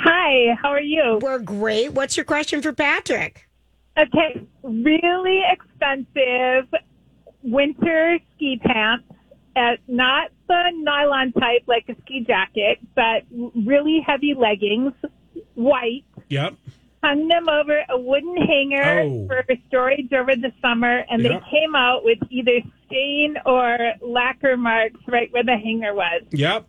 Hi, 0.00 0.56
how 0.60 0.70
are 0.70 0.80
you? 0.80 1.20
We're 1.22 1.38
great. 1.38 1.92
What's 1.92 2.16
your 2.16 2.24
question 2.24 2.60
for 2.60 2.72
Patric? 2.72 3.47
Okay, 4.00 4.40
really 4.62 5.42
expensive 5.50 6.72
winter 7.42 8.18
ski 8.36 8.60
pants. 8.64 9.04
At 9.56 9.80
not 9.88 10.30
the 10.46 10.70
nylon 10.76 11.32
type 11.32 11.64
like 11.66 11.86
a 11.88 11.96
ski 12.02 12.20
jacket, 12.24 12.78
but 12.94 13.24
really 13.66 14.00
heavy 14.06 14.34
leggings, 14.34 14.92
white. 15.54 16.04
Yep. 16.28 16.54
Hung 17.02 17.26
them 17.26 17.48
over 17.48 17.82
a 17.88 17.98
wooden 17.98 18.36
hanger 18.36 19.00
Oh. 19.00 19.26
for 19.26 19.44
storage 19.66 20.12
over 20.12 20.36
the 20.36 20.52
summer, 20.62 21.04
and 21.10 21.22
Yep. 21.22 21.32
they 21.42 21.50
came 21.50 21.74
out 21.74 22.04
with 22.04 22.18
either 22.30 22.60
stain 22.86 23.36
or 23.46 23.94
lacquer 24.00 24.56
marks 24.56 25.00
right 25.08 25.32
where 25.32 25.42
the 25.44 25.56
hanger 25.56 25.92
was. 25.92 26.22
Yep. 26.30 26.66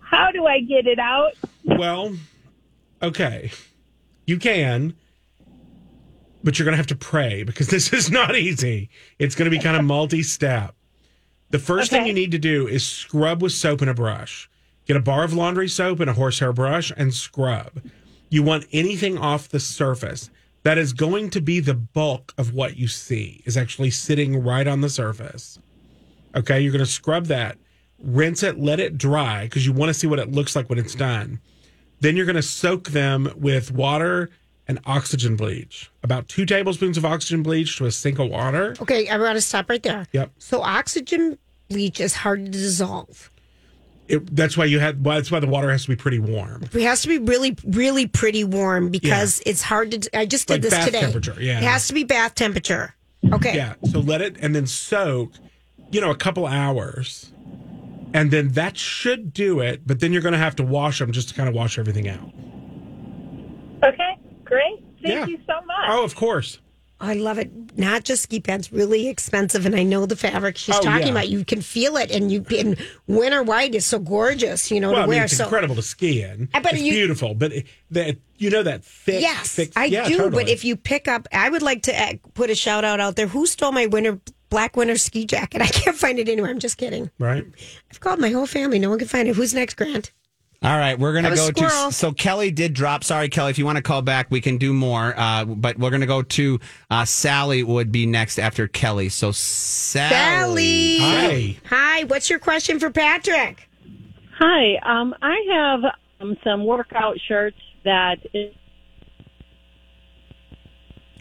How 0.00 0.30
do 0.30 0.44
I 0.46 0.60
get 0.60 0.86
it 0.86 0.98
out? 0.98 1.32
Well, 1.64 2.14
okay. 3.02 3.50
You 4.26 4.36
can, 4.38 4.94
but 6.42 6.58
you're 6.58 6.64
going 6.64 6.72
to 6.72 6.78
have 6.78 6.86
to 6.86 6.96
pray 6.96 7.42
because 7.42 7.68
this 7.70 7.92
is 7.92 8.10
not 8.10 8.36
easy. 8.36 8.90
It's 9.18 9.34
going 9.34 9.50
to 9.50 9.56
be 9.56 9.62
kind 9.62 9.76
of 9.76 9.84
multi 9.84 10.22
step. 10.22 10.74
The 11.50 11.58
first 11.58 11.90
thing 11.90 12.06
you 12.06 12.12
need 12.12 12.32
to 12.32 12.38
do 12.38 12.66
is 12.66 12.86
scrub 12.86 13.42
with 13.42 13.52
soap 13.52 13.80
and 13.80 13.90
a 13.90 13.94
brush. 13.94 14.50
Get 14.86 14.96
a 14.96 15.00
bar 15.00 15.24
of 15.24 15.32
laundry 15.32 15.68
soap 15.68 16.00
and 16.00 16.10
a 16.10 16.14
horsehair 16.14 16.52
brush 16.52 16.92
and 16.96 17.12
scrub. 17.12 17.82
You 18.28 18.42
want 18.42 18.66
anything 18.72 19.16
off 19.16 19.48
the 19.48 19.60
surface 19.60 20.30
that 20.62 20.76
is 20.76 20.92
going 20.92 21.30
to 21.30 21.40
be 21.40 21.60
the 21.60 21.74
bulk 21.74 22.34
of 22.36 22.52
what 22.52 22.76
you 22.76 22.88
see 22.88 23.42
is 23.46 23.56
actually 23.56 23.90
sitting 23.90 24.42
right 24.42 24.66
on 24.66 24.82
the 24.82 24.90
surface. 24.90 25.58
Okay, 26.34 26.60
you're 26.60 26.72
going 26.72 26.84
to 26.84 26.90
scrub 26.90 27.26
that, 27.26 27.56
rinse 27.98 28.42
it, 28.42 28.58
let 28.58 28.80
it 28.80 28.98
dry 28.98 29.44
because 29.44 29.64
you 29.64 29.72
want 29.72 29.88
to 29.88 29.94
see 29.94 30.06
what 30.06 30.18
it 30.18 30.32
looks 30.32 30.54
like 30.54 30.68
when 30.68 30.78
it's 30.78 30.94
done. 30.94 31.40
Then 32.00 32.16
you're 32.16 32.26
going 32.26 32.36
to 32.36 32.42
soak 32.42 32.90
them 32.90 33.32
with 33.36 33.72
water 33.72 34.30
and 34.68 34.78
oxygen 34.86 35.34
bleach. 35.36 35.90
About 36.02 36.28
two 36.28 36.44
tablespoons 36.46 36.96
of 36.98 37.04
oxygen 37.04 37.42
bleach 37.42 37.76
to 37.78 37.86
a 37.86 37.90
sink 37.90 38.18
of 38.18 38.28
water. 38.28 38.76
Okay, 38.82 39.08
I 39.08 39.16
want 39.18 39.36
to 39.36 39.40
stop 39.40 39.68
right 39.70 39.82
there. 39.82 40.06
Yep. 40.12 40.30
So 40.38 40.60
oxygen 40.62 41.38
bleach 41.68 42.00
is 42.00 42.14
hard 42.14 42.44
to 42.44 42.50
dissolve. 42.50 43.30
It, 44.08 44.34
that's 44.34 44.56
why 44.56 44.64
you 44.66 44.78
had. 44.78 45.04
Well, 45.04 45.16
that's 45.16 45.30
why 45.30 45.40
the 45.40 45.46
water 45.46 45.70
has 45.70 45.82
to 45.82 45.88
be 45.88 45.96
pretty 45.96 46.18
warm. 46.18 46.62
It 46.72 46.82
has 46.82 47.02
to 47.02 47.08
be 47.08 47.18
really, 47.18 47.56
really 47.66 48.06
pretty 48.06 48.42
warm 48.44 48.90
because 48.90 49.42
it's 49.44 49.60
hard 49.62 49.90
to. 49.90 50.18
I 50.18 50.24
just 50.24 50.48
did 50.48 50.54
Like 50.54 50.62
this 50.62 50.70
bath 50.74 50.86
today. 50.86 51.00
temperature, 51.00 51.36
yeah. 51.38 51.58
It 51.58 51.64
has 51.64 51.88
to 51.88 51.94
be 51.94 52.04
bath 52.04 52.34
temperature. 52.34 52.94
Okay. 53.32 53.54
Yeah. 53.54 53.74
So 53.90 54.00
let 54.00 54.22
it 54.22 54.36
and 54.40 54.54
then 54.54 54.66
soak. 54.66 55.32
You 55.90 56.00
know, 56.02 56.10
a 56.10 56.16
couple 56.16 56.46
hours, 56.46 57.32
and 58.14 58.30
then 58.30 58.48
that 58.48 58.76
should 58.78 59.32
do 59.34 59.60
it. 59.60 59.86
But 59.86 60.00
then 60.00 60.12
you're 60.12 60.22
going 60.22 60.32
to 60.32 60.38
have 60.38 60.56
to 60.56 60.62
wash 60.62 60.98
them 60.98 61.12
just 61.12 61.30
to 61.30 61.34
kind 61.34 61.48
of 61.48 61.54
wash 61.54 61.78
everything 61.78 62.08
out. 62.08 62.30
Okay, 63.84 64.07
great. 64.48 64.78
Thank 65.02 65.14
Yeah. 65.14 65.26
you 65.26 65.38
so 65.46 65.54
much. 65.66 65.86
Oh, 65.88 66.02
of 66.04 66.14
course. 66.16 66.58
I 67.00 67.14
love 67.14 67.38
it. 67.38 67.78
Not 67.78 68.02
just 68.02 68.24
ski 68.24 68.40
pants, 68.40 68.72
really 68.72 69.06
expensive, 69.06 69.64
and 69.64 69.76
I 69.76 69.84
know 69.84 70.04
the 70.04 70.16
fabric 70.16 70.56
she's 70.56 70.74
Oh, 70.74 70.80
talking 70.82 71.06
yeah. 71.06 71.12
about. 71.12 71.28
You 71.28 71.44
can 71.44 71.62
feel 71.62 71.96
it, 71.96 72.10
and 72.10 72.32
you 72.32 72.44
and 72.58 72.76
winter 73.06 73.40
white 73.44 73.76
is 73.76 73.86
so 73.86 74.00
gorgeous, 74.00 74.72
you 74.72 74.80
know, 74.80 74.88
Well, 74.90 74.96
to 74.96 75.02
I 75.02 75.06
mean, 75.06 75.16
wear. 75.18 75.24
it's 75.26 75.36
so 75.36 75.44
incredible 75.44 75.76
to 75.76 75.82
ski 75.82 76.22
in. 76.22 76.48
Uh, 76.52 76.58
but 76.58 76.72
it's 76.72 76.82
you- 76.82 76.94
beautiful, 76.94 77.34
but 77.34 77.52
it, 77.52 77.66
that 77.92 78.16
you 78.38 78.50
know 78.50 78.64
that 78.64 78.84
thick. 78.84 79.20
yes, 79.20 79.54
thick, 79.54 79.70
I 79.76 79.84
yeah, 79.84 80.08
do. 80.08 80.16
totally. 80.16 80.42
But 80.42 80.50
if 80.50 80.64
you 80.64 80.74
pick 80.74 81.06
up, 81.06 81.28
I 81.32 81.48
would 81.48 81.62
like 81.62 81.82
to 81.82 81.94
uh, 81.96 82.14
put 82.34 82.50
a 82.50 82.56
shout 82.56 82.84
out 82.84 82.98
out 82.98 83.14
there. 83.14 83.28
Who 83.28 83.46
stole 83.46 83.70
my 83.70 83.86
winter 83.86 84.18
black 84.50 84.76
winter 84.76 84.96
ski 84.96 85.24
jacket? 85.24 85.62
I 85.62 85.66
can't 85.68 85.96
find 85.96 86.18
it 86.18 86.28
anywhere. 86.28 86.50
I'm 86.50 86.58
just 86.58 86.78
kidding. 86.78 87.12
right. 87.20 87.44
I've 87.92 88.00
called 88.00 88.18
my 88.18 88.30
whole 88.30 88.46
family. 88.46 88.80
No 88.80 88.88
one 88.90 88.98
can 88.98 89.06
find 89.06 89.28
it. 89.28 89.36
Who's 89.36 89.54
next, 89.54 89.74
Grant? 89.74 90.10
All 90.60 90.76
right, 90.76 90.98
we're 90.98 91.12
gonna 91.12 91.30
go 91.36 91.50
squirrel. 91.50 91.90
to. 91.90 91.92
So 91.92 92.10
Kelly 92.12 92.50
did 92.50 92.74
drop. 92.74 93.04
Sorry, 93.04 93.28
Kelly. 93.28 93.50
If 93.50 93.58
you 93.58 93.64
want 93.64 93.76
to 93.76 93.82
call 93.82 94.02
back, 94.02 94.28
we 94.30 94.40
can 94.40 94.58
do 94.58 94.72
more. 94.72 95.14
Uh, 95.16 95.44
but 95.44 95.78
we're 95.78 95.90
gonna 95.90 96.04
go 96.06 96.22
to 96.22 96.58
uh, 96.90 97.04
Sally. 97.04 97.62
Would 97.62 97.92
be 97.92 98.06
next 98.06 98.40
after 98.40 98.66
Kelly. 98.66 99.08
So 99.08 99.30
Sally. 99.30 100.10
Sally. 100.10 100.98
Hi. 100.98 101.56
Hi. 102.00 102.04
What's 102.04 102.28
your 102.28 102.40
question 102.40 102.80
for 102.80 102.90
Patric? 102.90 103.68
Hi, 104.40 104.76
um, 104.84 105.14
I 105.22 105.36
have 105.52 105.80
um, 106.20 106.36
some 106.44 106.64
workout 106.64 107.18
shirts 107.26 107.56
that 107.84 108.18
is 108.34 108.52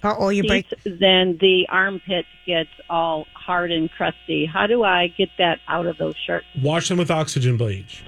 Uh 0.03 0.15
oh, 0.17 0.29
you 0.29 0.43
break. 0.43 0.65
then 0.83 1.37
the 1.41 1.65
armpit 1.69 2.25
gets 2.45 2.69
all 2.89 3.25
hard 3.33 3.71
and 3.71 3.89
crusty. 3.91 4.45
How 4.45 4.65
do 4.67 4.83
I 4.83 5.07
get 5.15 5.29
that 5.37 5.59
out 5.67 5.85
of 5.87 5.97
those 5.97 6.15
shirts? 6.25 6.45
Wash 6.61 6.89
them 6.89 6.97
with 6.97 7.09
oxygen 7.11 7.57
bleach. 7.57 8.03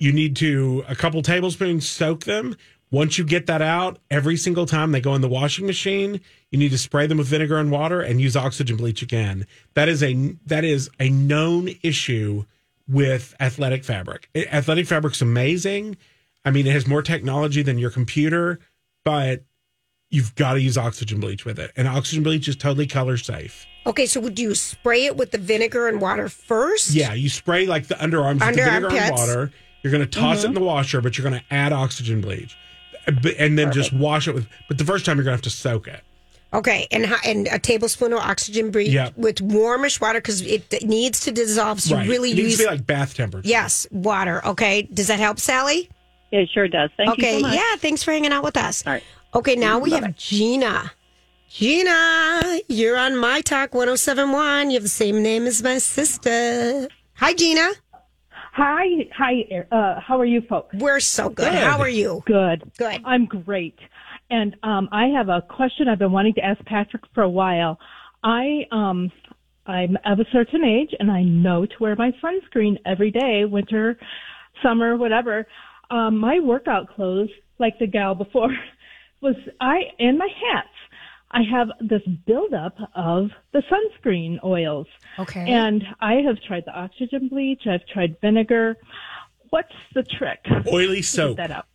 You 0.00 0.12
need 0.12 0.34
to 0.36 0.82
a 0.88 0.96
couple 0.96 1.20
tablespoons 1.20 1.86
soak 1.86 2.24
them. 2.24 2.56
Once 2.90 3.18
you 3.18 3.24
get 3.24 3.46
that 3.46 3.62
out, 3.62 3.98
every 4.10 4.36
single 4.36 4.66
time 4.66 4.90
they 4.90 5.00
go 5.00 5.14
in 5.14 5.20
the 5.20 5.28
washing 5.28 5.66
machine, 5.66 6.20
you 6.50 6.58
need 6.58 6.70
to 6.70 6.78
spray 6.78 7.06
them 7.06 7.18
with 7.18 7.28
vinegar 7.28 7.58
and 7.58 7.70
water 7.70 8.00
and 8.00 8.20
use 8.20 8.34
oxygen 8.34 8.76
bleach 8.76 9.02
again. 9.02 9.46
That 9.74 9.88
is 9.88 10.02
a 10.02 10.34
that 10.46 10.64
is 10.64 10.90
a 10.98 11.10
known 11.10 11.68
issue 11.82 12.46
with 12.88 13.36
athletic 13.38 13.84
fabric. 13.84 14.28
Athletic 14.34 14.86
fabric's 14.86 15.20
amazing. 15.20 15.98
I 16.46 16.50
mean, 16.50 16.66
it 16.66 16.72
has 16.72 16.86
more 16.86 17.02
technology 17.02 17.62
than 17.62 17.78
your 17.78 17.90
computer, 17.90 18.58
but 19.04 19.44
you've 20.08 20.34
got 20.34 20.54
to 20.54 20.60
use 20.60 20.78
oxygen 20.78 21.20
bleach 21.20 21.44
with 21.44 21.58
it. 21.58 21.72
And 21.76 21.86
oxygen 21.86 22.24
bleach 22.24 22.48
is 22.48 22.56
totally 22.56 22.86
color 22.86 23.18
safe. 23.18 23.66
Okay, 23.86 24.06
so 24.06 24.18
would 24.20 24.38
you 24.38 24.54
spray 24.54 25.04
it 25.04 25.16
with 25.16 25.30
the 25.30 25.38
vinegar 25.38 25.88
and 25.88 26.00
water 26.00 26.30
first? 26.30 26.90
Yeah, 26.90 27.12
you 27.12 27.28
spray 27.28 27.66
like 27.66 27.86
the 27.86 27.96
underarms 27.96 28.40
with 28.44 28.56
the 28.56 28.64
vinegar 28.64 28.96
and 28.96 29.12
water. 29.14 29.52
You're 29.82 29.92
going 29.92 30.04
to 30.04 30.10
toss 30.10 30.38
it 30.38 30.40
mm-hmm. 30.40 30.48
in 30.48 30.54
the 30.54 30.60
washer, 30.60 31.00
but 31.00 31.16
you're 31.16 31.28
going 31.28 31.40
to 31.40 31.54
add 31.54 31.72
oxygen 31.72 32.20
bleach, 32.20 32.56
and 33.06 33.58
then 33.58 33.72
just 33.72 33.92
wash 33.92 34.28
it 34.28 34.34
with. 34.34 34.46
But 34.68 34.78
the 34.78 34.84
first 34.84 35.04
time 35.06 35.16
you're 35.16 35.24
going 35.24 35.32
to 35.32 35.36
have 35.36 35.42
to 35.42 35.50
soak 35.50 35.88
it. 35.88 36.02
Okay, 36.52 36.88
and 36.90 37.06
and 37.24 37.46
a 37.46 37.60
tablespoon 37.60 38.12
of 38.12 38.18
oxygen 38.18 38.72
bleach 38.72 38.90
Yeah. 38.90 39.10
with 39.16 39.40
warmish 39.40 40.00
water 40.00 40.18
because 40.18 40.42
it 40.42 40.82
needs 40.82 41.20
to 41.20 41.30
dissolve. 41.30 41.80
So 41.80 41.94
right. 41.94 42.04
you 42.04 42.10
really 42.10 42.32
it 42.32 42.36
needs 42.36 42.48
use 42.48 42.56
to 42.58 42.64
be 42.64 42.70
like 42.70 42.86
bath 42.86 43.14
temperature. 43.14 43.48
yes, 43.48 43.86
water. 43.92 44.44
Okay, 44.44 44.82
does 44.82 45.06
that 45.06 45.20
help, 45.20 45.38
Sally? 45.38 45.88
It 46.32 46.48
sure 46.52 46.66
does. 46.66 46.90
Thank 46.96 47.10
okay, 47.10 47.38
you 47.38 47.44
so 47.44 47.52
yeah. 47.52 47.76
Thanks 47.76 48.02
for 48.02 48.10
hanging 48.10 48.32
out 48.32 48.42
with 48.42 48.56
us. 48.56 48.84
All 48.86 48.92
right. 48.92 49.02
Okay, 49.34 49.54
now 49.54 49.78
we 49.78 49.92
have 49.92 50.16
Gina. 50.16 50.92
Gina, 51.48 52.60
you're 52.68 52.96
on 52.96 53.16
My 53.16 53.40
Talk 53.40 53.74
1071. 53.74 54.70
You 54.70 54.74
have 54.74 54.84
the 54.84 54.88
same 54.88 55.22
name 55.22 55.46
as 55.46 55.62
my 55.62 55.78
sister. 55.78 56.88
Hi, 57.14 57.34
Gina. 57.34 57.70
Hi, 58.52 58.84
hi. 59.16 59.64
Uh, 59.70 60.00
how 60.00 60.18
are 60.18 60.24
you 60.24 60.42
folks? 60.48 60.74
We're 60.78 61.00
so 61.00 61.28
good. 61.28 61.52
Good. 61.52 61.54
How 61.54 61.78
are 61.78 61.88
you? 61.88 62.22
Good. 62.26 62.70
Good. 62.76 63.00
I'm 63.04 63.26
great. 63.26 63.78
And 64.28 64.56
um, 64.62 64.88
I 64.92 65.06
have 65.08 65.28
a 65.28 65.42
question 65.42 65.88
I've 65.88 65.98
been 65.98 66.12
wanting 66.12 66.34
to 66.34 66.44
ask 66.44 66.64
Patric 66.64 67.02
for 67.14 67.22
a 67.22 67.28
while. 67.28 67.78
I 68.24 68.62
um, 68.72 69.10
I'm 69.66 69.96
of 70.04 70.18
a 70.18 70.24
certain 70.32 70.64
age, 70.64 70.90
and 70.98 71.10
I 71.10 71.22
know 71.22 71.64
to 71.64 71.72
wear 71.78 71.94
my 71.96 72.12
sunscreen 72.22 72.76
every 72.84 73.10
day, 73.10 73.44
winter, 73.44 73.98
summer, 74.62 74.96
whatever. 74.96 75.46
Um, 75.90 76.18
my 76.18 76.40
workout 76.40 76.88
clothes, 76.94 77.30
like 77.58 77.78
the 77.78 77.86
gal 77.86 78.14
before, 78.14 78.50
was 79.20 79.36
I 79.60 79.78
and 79.98 80.18
my 80.18 80.28
hats. 80.52 80.68
I 81.32 81.42
have 81.42 81.68
this 81.80 82.02
buildup 82.26 82.74
of 82.94 83.30
the 83.52 83.62
sunscreen 83.70 84.42
oils. 84.44 84.86
Okay. 85.18 85.48
And 85.50 85.84
I 86.00 86.14
have 86.26 86.40
tried 86.42 86.64
the 86.66 86.72
oxygen 86.76 87.28
bleach. 87.28 87.62
I've 87.66 87.86
tried 87.86 88.16
vinegar. 88.20 88.76
What's 89.50 89.72
the 89.94 90.02
trick? 90.02 90.40
Oily 90.72 91.02
soap. 91.02 91.36
that 91.36 91.50
out? 91.50 91.66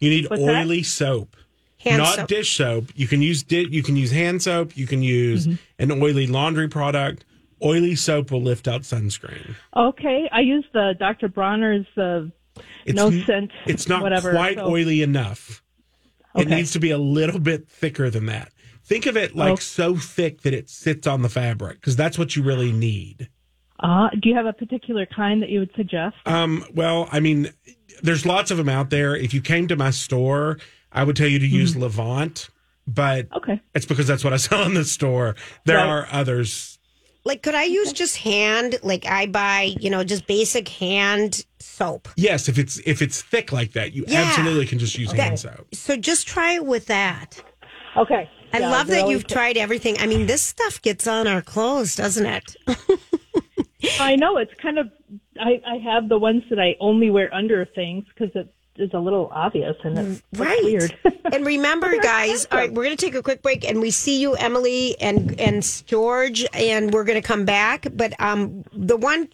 You 0.00 0.10
need 0.10 0.28
What's 0.30 0.42
that? 0.44 0.62
oily 0.64 0.82
soap, 0.82 1.36
Hand 1.78 1.98
not 1.98 2.14
soap. 2.16 2.28
dish 2.28 2.56
soap. 2.56 2.86
You 2.96 3.06
can 3.06 3.22
use 3.22 3.42
di- 3.44 3.68
you 3.70 3.82
can 3.84 3.94
use 3.96 4.10
hand 4.10 4.42
soap. 4.42 4.76
You 4.76 4.86
can 4.88 5.02
use 5.02 5.46
Mm-hmm. 5.46 5.92
an 5.92 6.02
oily 6.02 6.26
laundry 6.26 6.68
product. 6.68 7.24
Oily 7.64 7.94
soap 7.94 8.32
will 8.32 8.42
lift 8.42 8.66
out 8.66 8.82
sunscreen. 8.82 9.54
Okay, 9.76 10.28
I 10.32 10.40
use 10.40 10.64
the 10.72 10.94
Dr. 10.98 11.28
Bronner's 11.28 11.86
uh, 11.96 12.22
It's 12.84 12.96
no 12.96 13.06
n- 13.08 13.22
scent. 13.26 13.52
It's 13.66 13.88
not 13.88 14.02
whatever. 14.02 14.32
quite 14.32 14.56
so- 14.58 14.66
oily 14.68 15.02
enough. 15.02 15.62
It 16.34 16.48
needs 16.48 16.72
to 16.72 16.80
be 16.80 16.90
a 16.90 16.98
little 16.98 17.38
bit 17.38 17.68
thicker 17.68 18.08
than 18.10 18.26
that. 18.26 18.50
Think 18.84 19.06
of 19.06 19.16
it 19.16 19.34
like 19.36 19.52
Oh. 19.52 19.56
so 19.56 19.96
thick 19.96 20.42
that 20.42 20.52
it 20.54 20.68
sits 20.68 21.06
on 21.06 21.22
the 21.22 21.28
fabric 21.28 21.80
because 21.80 21.96
that's 21.96 22.18
what 22.18 22.34
you 22.36 22.42
really 22.42 22.72
need. 22.72 23.28
Uh, 23.80 24.08
do 24.20 24.28
you 24.28 24.34
have 24.34 24.46
a 24.46 24.52
particular 24.52 25.06
kind 25.06 25.42
that 25.42 25.48
you 25.48 25.58
would 25.60 25.70
suggest? 25.76 26.16
Um, 26.26 26.64
well, 26.74 27.08
I 27.10 27.20
mean, 27.20 27.50
there's 28.02 28.24
lots 28.26 28.50
of 28.50 28.56
them 28.56 28.68
out 28.68 28.90
there. 28.90 29.16
If 29.16 29.34
you 29.34 29.40
came 29.40 29.66
to 29.68 29.76
my 29.76 29.90
store, 29.90 30.58
I 30.92 31.04
would 31.04 31.16
tell 31.16 31.26
you 31.28 31.38
to 31.38 31.46
use 31.46 31.76
Levant, 31.76 32.48
but 32.86 33.26
Okay. 33.36 33.60
it's 33.74 33.86
because 33.86 34.06
that's 34.06 34.22
what 34.24 34.32
I 34.32 34.36
sell 34.48 34.62
in 34.64 34.74
the 34.74 34.84
store. 34.84 35.34
There 35.64 35.78
Right. 35.78 35.86
are 35.88 36.08
others. 36.12 36.78
Like, 37.24 37.42
could 37.42 37.54
I 37.54 37.64
use 37.64 37.92
just 37.92 38.16
hand? 38.18 38.78
Like, 38.82 39.06
I 39.06 39.26
buy, 39.26 39.74
you 39.80 39.90
know, 39.90 40.02
just 40.02 40.26
basic 40.26 40.68
hand 40.68 41.44
soap. 41.60 42.08
Yes, 42.16 42.48
if 42.48 42.58
it's 42.58 42.80
if 42.84 43.00
it's 43.00 43.22
thick 43.22 43.52
like 43.52 43.72
that, 43.72 43.92
you 43.94 44.04
Yeah. 44.08 44.22
absolutely 44.22 44.66
can 44.66 44.80
just 44.80 44.98
use 44.98 45.12
hand 45.12 45.38
soap. 45.38 45.68
So 45.72 45.96
just 45.96 46.26
try 46.26 46.54
it 46.54 46.66
with 46.66 46.86
that. 46.86 47.40
Okay. 47.96 48.28
I 48.52 48.58
Yeah, 48.60 48.70
love 48.70 48.86
that 48.88 49.08
you've 49.08 49.26
tried 49.26 49.56
everything. 49.56 49.96
I 49.98 50.06
mean, 50.06 50.26
this 50.26 50.42
stuff 50.42 50.80
gets 50.82 51.06
on 51.06 51.26
our 51.26 51.42
clothes, 51.42 51.96
doesn't 51.96 52.26
it? 52.26 52.56
I 54.00 54.16
know 54.16 54.36
it's 54.36 54.52
kind 54.60 54.78
of. 54.78 54.90
I, 55.40 55.60
I 55.66 55.76
have 55.78 56.08
the 56.08 56.18
ones 56.18 56.42
that 56.50 56.58
I 56.58 56.76
only 56.78 57.10
wear 57.10 57.32
under 57.34 57.64
things 57.64 58.04
because 58.08 58.34
it 58.34 58.52
is 58.76 58.90
a 58.94 58.98
little 58.98 59.30
obvious 59.32 59.76
and 59.84 59.98
it's 59.98 60.22
it's 60.30 60.40
right. 60.40 60.64
weird. 60.64 60.96
and 61.32 61.44
remember, 61.44 61.96
guys, 61.98 62.46
all 62.50 62.58
right, 62.58 62.72
we're 62.72 62.84
going 62.84 62.96
to 62.96 63.04
take 63.04 63.14
a 63.14 63.22
quick 63.22 63.42
break 63.42 63.68
and 63.68 63.80
we 63.80 63.90
see 63.90 64.20
you, 64.20 64.34
Emily 64.34 64.98
and, 65.00 65.38
and 65.40 65.82
George, 65.86 66.44
and 66.52 66.92
we're 66.92 67.04
going 67.04 67.20
to 67.20 67.26
come 67.26 67.44
back. 67.44 67.86
But 67.92 68.18
um, 68.20 68.64
the 68.72 68.96
one 68.96 69.28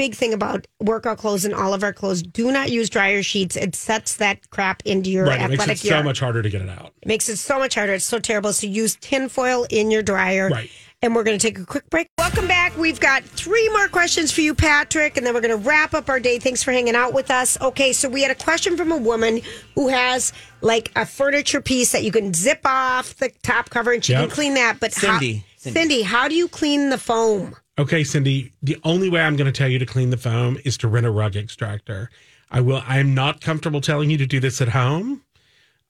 big 0.00 0.14
thing 0.14 0.32
about 0.32 0.66
workout 0.80 1.18
clothes 1.18 1.44
and 1.44 1.52
all 1.54 1.74
of 1.74 1.82
our 1.84 1.92
clothes 1.92 2.22
do 2.22 2.50
not 2.50 2.70
use 2.70 2.88
dryer 2.88 3.22
sheets. 3.22 3.54
It 3.54 3.76
sets 3.76 4.16
that 4.16 4.48
crap 4.48 4.80
into 4.86 5.10
your 5.10 5.26
Right, 5.26 5.38
it 5.42 5.50
makes 5.50 5.60
athletic 5.62 5.84
it 5.84 5.88
so 5.88 6.02
much 6.02 6.20
harder 6.20 6.40
to 6.40 6.48
get 6.48 6.62
it 6.62 6.70
out. 6.70 6.94
It 7.02 7.08
makes 7.08 7.28
it 7.28 7.36
so 7.36 7.58
much 7.58 7.74
harder. 7.74 7.92
It's 7.92 8.06
so 8.06 8.18
terrible. 8.18 8.54
So 8.54 8.66
use 8.66 8.96
tinfoil 8.96 9.66
in 9.68 9.90
your 9.90 10.02
dryer. 10.02 10.48
Right. 10.48 10.70
And 11.02 11.14
we're 11.14 11.22
going 11.24 11.38
to 11.38 11.46
take 11.46 11.58
a 11.58 11.66
quick 11.66 11.90
break. 11.90 12.08
Welcome 12.16 12.48
back. 12.48 12.74
We've 12.78 12.98
got 12.98 13.24
three 13.24 13.68
more 13.70 13.88
questions 13.88 14.32
for 14.32 14.40
you, 14.40 14.54
Patric, 14.54 15.18
and 15.18 15.26
then 15.26 15.34
we're 15.34 15.42
going 15.42 15.58
to 15.62 15.68
wrap 15.68 15.92
up 15.92 16.08
our 16.08 16.18
day. 16.18 16.38
Thanks 16.38 16.62
for 16.62 16.72
hanging 16.72 16.94
out 16.94 17.12
with 17.12 17.30
us. 17.30 17.60
Okay, 17.60 17.92
so 17.92 18.08
we 18.08 18.22
had 18.22 18.30
a 18.30 18.34
question 18.34 18.78
from 18.78 18.92
a 18.92 18.96
woman 18.96 19.42
who 19.74 19.88
has 19.88 20.32
like 20.62 20.90
a 20.96 21.04
furniture 21.04 21.60
piece 21.60 21.92
that 21.92 22.04
you 22.04 22.10
can 22.12 22.32
zip 22.32 22.60
off 22.64 23.16
the 23.16 23.30
top 23.42 23.68
cover 23.68 23.92
and 23.92 24.02
she 24.02 24.12
Yep. 24.14 24.22
can 24.22 24.30
clean 24.30 24.54
that. 24.54 24.80
But 24.80 24.94
Cindy. 24.94 25.34
How, 25.34 25.42
Cindy. 25.58 25.78
Cindy, 25.80 26.02
how 26.02 26.26
do 26.26 26.34
you 26.34 26.48
clean 26.48 26.88
the 26.88 26.96
foam? 26.98 27.54
Okay, 27.80 28.04
Cindy, 28.04 28.52
the 28.62 28.78
only 28.84 29.08
way 29.08 29.20
I'm 29.22 29.36
going 29.36 29.46
to 29.52 29.56
tell 29.58 29.68
you 29.68 29.78
to 29.78 29.86
clean 29.86 30.10
the 30.10 30.16
foam 30.16 30.58
is 30.64 30.76
to 30.78 30.88
rent 30.88 31.06
a 31.06 31.10
rug 31.10 31.34
extractor. 31.36 32.10
I 32.50 32.60
will 32.60 32.82
I'm 32.86 33.14
not 33.14 33.40
comfortable 33.40 33.80
telling 33.80 34.10
you 34.10 34.18
to 34.18 34.26
do 34.26 34.38
this 34.40 34.60
at 34.60 34.68
home. 34.68 35.22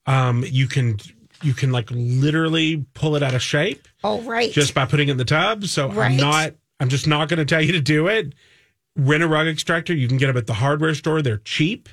Um 0.06 0.44
you 0.46 0.66
can 0.68 0.98
you 1.42 1.54
can 1.54 1.72
like 1.72 1.88
literally 1.90 2.84
pull 2.94 3.16
it 3.16 3.22
out 3.22 3.34
of 3.34 3.42
shape 3.42 3.88
Oh, 4.04 4.20
right. 4.22 4.52
just 4.52 4.74
by 4.74 4.84
putting 4.84 5.08
it 5.08 5.12
in 5.12 5.16
the 5.16 5.24
tub. 5.24 5.64
So 5.64 5.88
Right. 5.88 6.10
I'm 6.12 6.16
not 6.16 6.52
I'm 6.78 6.88
just 6.88 7.06
not 7.06 7.28
going 7.28 7.38
to 7.38 7.44
tell 7.44 7.60
you 7.62 7.72
to 7.72 7.80
do 7.80 8.08
it. 8.08 8.34
Rent 8.96 9.22
a 9.22 9.28
rug 9.28 9.46
extractor. 9.46 9.92
You 9.94 10.06
can 10.08 10.16
get 10.16 10.28
them 10.28 10.36
at 10.36 10.46
the 10.46 10.54
hardware 10.54 10.94
store. 10.94 11.22
They're 11.22 11.38
cheap. 11.38 11.88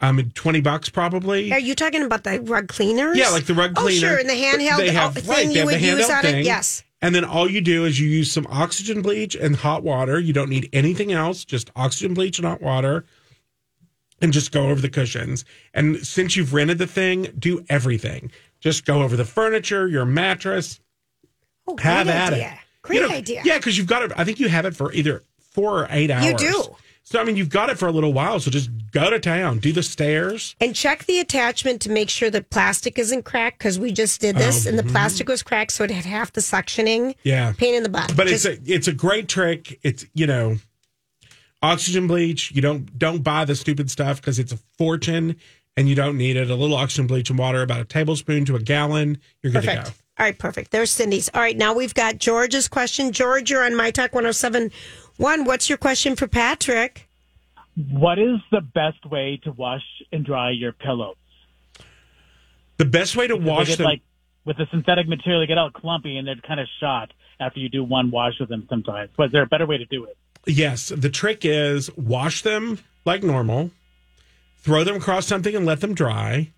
I 0.00 0.08
Um, 0.08 0.30
twenty 0.34 0.60
bucks 0.60 0.88
probably. 0.90 1.52
Are 1.52 1.58
you 1.58 1.74
talking 1.74 2.02
about 2.02 2.24
the 2.24 2.40
rug 2.40 2.68
cleaners? 2.68 3.16
Yeah, 3.16 3.30
like 3.30 3.46
the 3.46 3.54
rug 3.54 3.74
cleaner. 3.74 4.06
Oh, 4.08 4.10
sure. 4.10 4.18
And 4.18 4.28
the 4.28 4.34
handheld 4.34 4.76
They 4.78 4.90
have, 4.90 5.16
oh, 5.16 5.20
right, 5.22 5.36
thing 5.38 5.48
they 5.54 5.60
you 5.60 5.66
would 5.66 5.74
the 5.76 5.80
use 5.86 6.10
on 6.10 6.22
thing. 6.22 6.36
it? 6.40 6.44
Yes. 6.44 6.82
And 7.02 7.14
then 7.14 7.24
all 7.24 7.48
you 7.50 7.60
do 7.60 7.84
is 7.84 8.00
you 8.00 8.08
use 8.08 8.32
some 8.32 8.46
oxygen 8.48 9.02
bleach 9.02 9.34
and 9.34 9.54
hot 9.56 9.82
water. 9.82 10.18
You 10.18 10.32
don't 10.32 10.48
need 10.48 10.68
anything 10.72 11.12
else, 11.12 11.44
just 11.44 11.70
oxygen 11.76 12.14
bleach 12.14 12.38
and 12.38 12.46
hot 12.46 12.62
water. 12.62 13.04
And 14.22 14.32
just 14.32 14.50
go 14.50 14.68
over 14.70 14.80
the 14.80 14.88
cushions. 14.88 15.44
And 15.74 15.98
since 16.06 16.36
you've 16.36 16.54
rented 16.54 16.78
the 16.78 16.86
thing, 16.86 17.28
do 17.38 17.62
everything. 17.68 18.30
Just 18.60 18.86
go 18.86 19.02
over 19.02 19.14
the 19.14 19.26
furniture, 19.26 19.86
your 19.86 20.06
mattress, 20.06 20.80
Oh, 21.68 21.74
great 21.74 21.84
have 21.84 22.08
at 22.08 22.32
idea. 22.32 22.52
it. 22.52 22.58
Great 22.82 22.96
You 22.96 23.08
know, 23.08 23.14
idea. 23.14 23.42
Yeah, 23.44 23.58
because 23.58 23.76
you've 23.76 23.88
got 23.88 24.02
it. 24.02 24.12
I 24.16 24.24
think 24.24 24.38
you 24.40 24.48
have 24.48 24.64
it 24.64 24.74
for 24.74 24.92
either 24.92 25.22
four 25.50 25.80
or 25.82 25.88
eight 25.90 26.10
hours. 26.10 26.24
You 26.24 26.36
do. 26.36 26.76
So 27.08 27.20
I 27.20 27.24
mean, 27.24 27.36
you've 27.36 27.50
got 27.50 27.70
it 27.70 27.78
for 27.78 27.86
a 27.86 27.92
little 27.92 28.12
while. 28.12 28.40
So 28.40 28.50
just 28.50 28.68
go 28.90 29.10
to 29.10 29.20
town, 29.20 29.60
do 29.60 29.72
the 29.72 29.84
stairs. 29.84 30.56
And 30.60 30.74
check 30.74 31.04
the 31.04 31.20
attachment 31.20 31.80
to 31.82 31.90
make 31.90 32.10
sure 32.10 32.30
the 32.30 32.42
plastic 32.42 32.98
isn't 32.98 33.22
cracked 33.24 33.58
because 33.60 33.78
we 33.78 33.92
just 33.92 34.20
did 34.20 34.34
this 34.34 34.66
Oh, 34.66 34.70
and 34.70 34.76
the 34.76 34.82
mhm. 34.82 34.90
plastic 34.90 35.28
was 35.28 35.44
cracked, 35.44 35.70
so 35.70 35.84
it 35.84 35.92
had 35.92 36.04
half 36.04 36.32
the 36.32 36.40
suctioning. 36.40 37.14
Yeah. 37.22 37.52
Pain 37.56 37.76
in 37.76 37.84
the 37.84 37.88
butt. 37.88 38.12
But 38.16 38.26
Just- 38.26 38.44
it's 38.46 38.68
a 38.68 38.72
it's 38.74 38.88
a 38.88 38.92
great 38.92 39.28
trick. 39.28 39.78
It's 39.84 40.04
you 40.14 40.26
know, 40.26 40.56
oxygen 41.62 42.08
bleach. 42.08 42.50
You 42.52 42.60
don't 42.60 42.98
don't 42.98 43.22
buy 43.22 43.44
the 43.44 43.54
stupid 43.54 43.88
stuff 43.88 44.20
because 44.20 44.40
it's 44.40 44.52
a 44.52 44.58
fortune 44.76 45.36
and 45.76 45.88
you 45.88 45.94
don't 45.94 46.16
need 46.16 46.36
it. 46.36 46.50
A 46.50 46.56
little 46.56 46.76
oxygen 46.76 47.06
bleach 47.06 47.30
and 47.30 47.38
water, 47.38 47.62
about 47.62 47.80
a 47.80 47.84
tablespoon 47.84 48.44
to 48.46 48.56
a 48.56 48.60
gallon. 48.60 49.18
You're 49.42 49.52
good 49.52 49.64
perfect. 49.64 49.86
to 49.86 49.92
go. 49.92 49.96
All 50.18 50.24
right, 50.24 50.38
perfect. 50.38 50.70
There's 50.70 50.90
Cindy's. 50.90 51.28
All 51.34 51.42
right, 51.42 51.56
now 51.56 51.74
we've 51.74 51.92
got 51.92 52.16
George's 52.18 52.68
question. 52.68 53.12
George, 53.12 53.50
you're 53.50 53.62
on 53.64 53.76
My 53.76 53.90
Talk 53.90 54.14
1071. 55.18 55.44
What's 55.46 55.68
your 55.68 55.78
question 55.78 56.16
for 56.16 56.26
Patric? 56.26 57.08
What 57.90 58.18
is 58.18 58.38
the 58.50 58.60
best 58.60 59.04
way 59.06 59.38
to 59.44 59.52
wash 59.52 59.82
and 60.12 60.24
dry 60.24 60.50
your 60.50 60.72
pillows? 60.72 61.16
The 62.78 62.84
best 62.84 63.16
way 63.16 63.26
to 63.26 63.34
Because 63.34 63.44
they 63.44 63.50
wash 63.50 63.66
get, 63.68 63.78
them. 63.78 63.84
like 63.86 64.02
with 64.44 64.56
the 64.58 64.66
synthetic 64.70 65.08
material, 65.08 65.40
they 65.40 65.46
get 65.46 65.58
all 65.58 65.70
clumpy 65.70 66.16
and 66.16 66.26
they're 66.26 66.36
kind 66.36 66.60
of 66.60 66.68
shot 66.80 67.12
after 67.40 67.60
you 67.60 67.68
do 67.68 67.82
one 67.84 68.10
wash 68.10 68.34
with 68.40 68.48
them. 68.48 68.66
Sometimes, 68.68 69.10
but 69.16 69.26
is 69.26 69.32
there 69.32 69.42
a 69.42 69.46
better 69.46 69.66
way 69.66 69.78
to 69.78 69.84
do 69.86 70.04
it? 70.04 70.16
Yes, 70.46 70.88
the 70.88 71.10
trick 71.10 71.40
is 71.44 71.94
wash 71.96 72.42
them 72.42 72.78
like 73.04 73.22
normal, 73.22 73.70
throw 74.58 74.84
them 74.84 74.96
across 74.96 75.26
something 75.26 75.54
and 75.56 75.66
let 75.66 75.80
them 75.80 75.94
dry, 75.94 76.52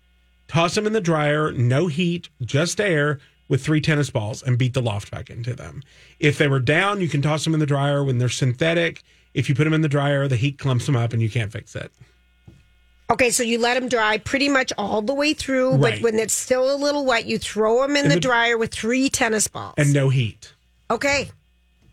toss 0.47 0.75
them 0.75 0.85
in 0.85 0.93
the 0.93 1.01
dryer, 1.01 1.51
no 1.51 1.87
heat, 1.87 2.29
just 2.41 2.79
air 2.79 3.19
with 3.49 3.61
three 3.65 3.81
tennis 3.81 4.09
balls 4.09 4.41
and 4.41 4.57
beat 4.57 4.73
the 4.73 4.81
loft 4.81 5.11
back 5.11 5.29
into 5.29 5.53
them. 5.53 5.83
If 6.19 6.37
they 6.37 6.47
were 6.47 6.59
down, 6.61 7.01
you 7.01 7.09
can 7.09 7.21
toss 7.21 7.43
them 7.43 7.53
in 7.53 7.59
the 7.59 7.65
dryer 7.65 8.03
when 8.03 8.17
they're 8.19 8.29
synthetic. 8.29 9.01
If 9.33 9.49
you 9.49 9.55
put 9.55 9.65
them 9.65 9.73
in 9.73 9.81
the 9.81 9.89
dryer, 9.89 10.27
the 10.29 10.37
heat 10.37 10.57
clumps 10.57 10.85
them 10.85 10.95
up 10.95 11.11
and 11.11 11.21
you 11.21 11.29
can't 11.29 11.51
fix 11.51 11.75
it. 11.75 11.91
Okay, 13.11 13.31
so 13.31 13.41
you 13.41 13.57
let 13.59 13.73
them 13.73 13.89
dry 13.89 14.19
pretty 14.19 14.49
much 14.49 14.71
all 14.77 15.01
the 15.01 15.15
way 15.15 15.33
through, 15.33 15.79
but 15.79 15.99
when 16.01 16.19
it's 16.19 16.33
still 16.33 16.73
a 16.73 16.77
little 16.77 17.05
wet, 17.05 17.25
you 17.25 17.39
throw 17.39 17.81
them 17.81 17.95
in, 17.95 18.05
In 18.05 18.09
the, 18.09 18.15
the- 18.15 18.21
dryer 18.21 18.55
with 18.57 18.71
three 18.71 19.09
tennis 19.09 19.47
balls. 19.47 19.73
And 19.77 19.93
no 19.93 20.09
heat. 20.09 20.53
okay. 20.91 21.31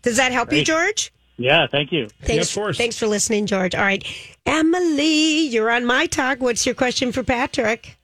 Does 0.03 0.17
that 0.17 0.31
help 0.31 0.53
you, 0.53 0.63
George? 0.63 1.11
Yeah, 1.37 1.67
thank 1.67 1.91
you. 1.91 2.07
Thanks, 2.21 2.49
of 2.49 2.55
course. 2.55 2.77
Thanks 2.77 2.97
for 2.97 3.07
listening, 3.07 3.45
George. 3.45 3.75
All 3.75 3.81
right. 3.81 4.05
Emily, 4.45 5.47
you're 5.47 5.69
on 5.69 5.85
My 5.85 6.05
Talk. 6.05 6.39
What's 6.39 6.65
your 6.65 6.75
question 6.75 7.11
for 7.11 7.23
Patric? 7.23 7.97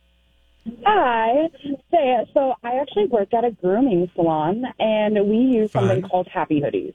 Hi. 0.85 1.49
So, 1.91 2.25
so 2.33 2.53
I 2.63 2.79
actually 2.79 3.05
work 3.07 3.33
at 3.33 3.43
a 3.43 3.51
grooming 3.51 4.09
salon, 4.15 4.63
and 4.79 5.27
we 5.29 5.37
use 5.57 5.71
something 5.71 6.01
called 6.03 6.27
happy 6.27 6.61
hoodies. 6.61 6.93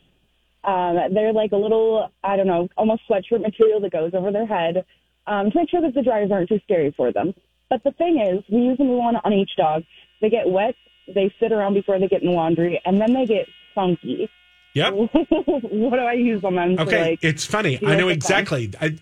Um, 0.65 1.15
they're 1.15 1.33
like 1.33 1.53
a 1.53 1.57
little, 1.57 2.11
I 2.25 2.37
don't 2.37 2.47
know, 2.47 2.69
almost 2.77 3.03
sweatshirt 3.09 3.41
material 3.41 3.81
that 3.81 3.93
goes 3.93 4.13
over 4.15 4.33
their 4.33 4.47
head 4.47 4.85
um, 5.27 5.51
to 5.51 5.59
make 5.59 5.71
sure 5.71 5.81
that 5.83 5.95
the 5.95 6.03
dryers 6.03 6.31
aren't 6.33 6.49
too 6.49 6.61
scary 6.65 6.93
for 6.97 7.13
them. 7.13 7.35
But 7.71 7.85
the 7.85 7.93
thing 7.93 8.21
is, 8.21 8.43
we 8.51 8.63
use 8.63 8.79
them 8.79 8.89
one 8.89 9.17
on 9.17 9.33
each 9.33 9.51
dog. 9.57 9.85
They 10.21 10.31
get 10.31 10.49
wet, 10.49 10.75
they 11.15 11.33
sit 11.41 11.53
around 11.53 11.75
before 11.75 11.99
they 11.99 12.09
get 12.09 12.23
in 12.23 12.29
the 12.29 12.35
laundry, 12.35 12.81
and 12.85 13.01
then 13.01 13.15
they 13.15 13.27
get 13.27 13.47
funky. 13.75 14.29
Yep. 14.75 14.95
what 15.13 15.97
do 15.97 16.03
I 16.03 16.15
use 16.15 16.45
on 16.45 16.55
them? 16.55 16.77
to, 16.77 16.83
Okay. 16.83 17.11
like, 17.11 17.19
it's 17.23 17.45
funny. 17.45 17.79
I 17.85 17.97
know 17.97 18.09
a 18.09 18.13
exactly. 18.13 18.73
I, 18.81 18.97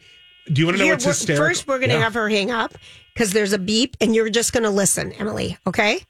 do 0.53 0.61
you 0.61 0.67
want 0.67 0.77
to 0.77 0.79
know 0.79 0.85
Here, 0.85 0.95
what's 0.95 1.05
we're- 1.05 1.13
hysterical? 1.15 1.47
First, 1.47 1.67
we're 1.69 1.79
going 1.79 1.91
to 1.91 1.97
Yeah. 1.97 2.03
have 2.03 2.15
her 2.15 2.29
hang 2.29 2.51
up 2.51 2.75
because 3.15 3.33
there's 3.33 3.53
a 3.53 3.59
beep, 3.59 3.97
and 4.01 4.15
you're 4.15 4.31
just 4.31 4.53
going 4.53 4.63
to 4.65 4.71
listen, 4.71 5.13
Emily. 5.13 5.57
Okay? 5.67 6.01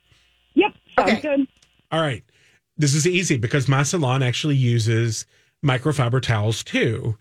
Yep, 0.55 0.73
Okay. 0.99 1.21
good. 1.21 1.47
All 1.91 2.01
right. 2.01 2.23
This 2.79 2.95
is 2.95 3.07
easy 3.07 3.37
because 3.39 3.69
my 3.69 3.83
salon 3.83 4.23
actually 4.23 4.57
uses 4.57 5.25
microfiber 5.65 6.21
towels 6.21 6.63
too. 6.63 7.17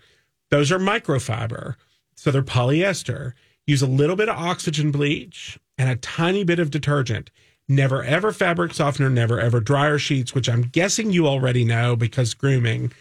Those 0.52 0.72
are 0.72 0.80
microfiber. 0.80 1.76
So 2.16 2.32
they're 2.32 2.42
polyester. 2.44 3.34
Use 3.68 3.82
a 3.82 3.88
little 3.88 4.16
bit 4.16 4.30
of 4.30 4.38
oxygen 4.38 4.92
bleach 4.92 5.58
and 5.78 5.90
a 5.90 5.96
tiny 5.96 6.44
bit 6.44 6.60
of 6.60 6.72
detergent. 6.72 7.30
Never 7.68 8.04
ever 8.04 8.32
fabric 8.32 8.74
softener, 8.74 9.10
never 9.10 9.40
ever 9.40 9.60
dryer 9.60 9.98
sheets, 9.98 10.36
which 10.36 10.48
I'm 10.50 10.62
guessing 10.64 11.12
you 11.12 11.28
already 11.28 11.64
know 11.66 11.96
because 11.96 12.34
grooming. 12.34 12.92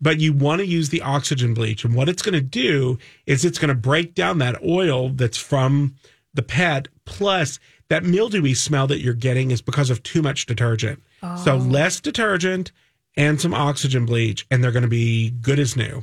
But 0.00 0.18
you 0.20 0.32
want 0.32 0.60
to 0.60 0.66
use 0.66 0.88
the 0.88 1.02
oxygen 1.02 1.52
bleach. 1.52 1.84
And 1.84 1.94
what 1.94 2.08
it's 2.08 2.22
going 2.22 2.34
to 2.34 2.40
do 2.40 2.98
is 3.26 3.44
it's 3.44 3.58
going 3.58 3.68
to 3.68 3.74
break 3.74 4.14
down 4.14 4.38
that 4.38 4.62
oil 4.62 5.10
that's 5.10 5.36
from 5.36 5.94
the 6.32 6.42
pet. 6.42 6.88
Plus, 7.04 7.58
that 7.88 8.04
mildewy 8.04 8.54
smell 8.54 8.86
that 8.86 9.00
you're 9.00 9.12
getting 9.12 9.50
is 9.50 9.60
because 9.60 9.90
of 9.90 10.02
too 10.02 10.22
much 10.22 10.46
detergent. 10.46 11.02
So, 11.44 11.54
oh. 11.54 11.58
less 11.58 12.00
detergent 12.00 12.72
and 13.16 13.38
some 13.40 13.52
oxygen 13.52 14.06
bleach, 14.06 14.46
and 14.50 14.64
they're 14.64 14.72
going 14.72 14.84
to 14.84 14.88
be 14.88 15.30
good 15.30 15.58
as 15.58 15.76
new. 15.76 16.02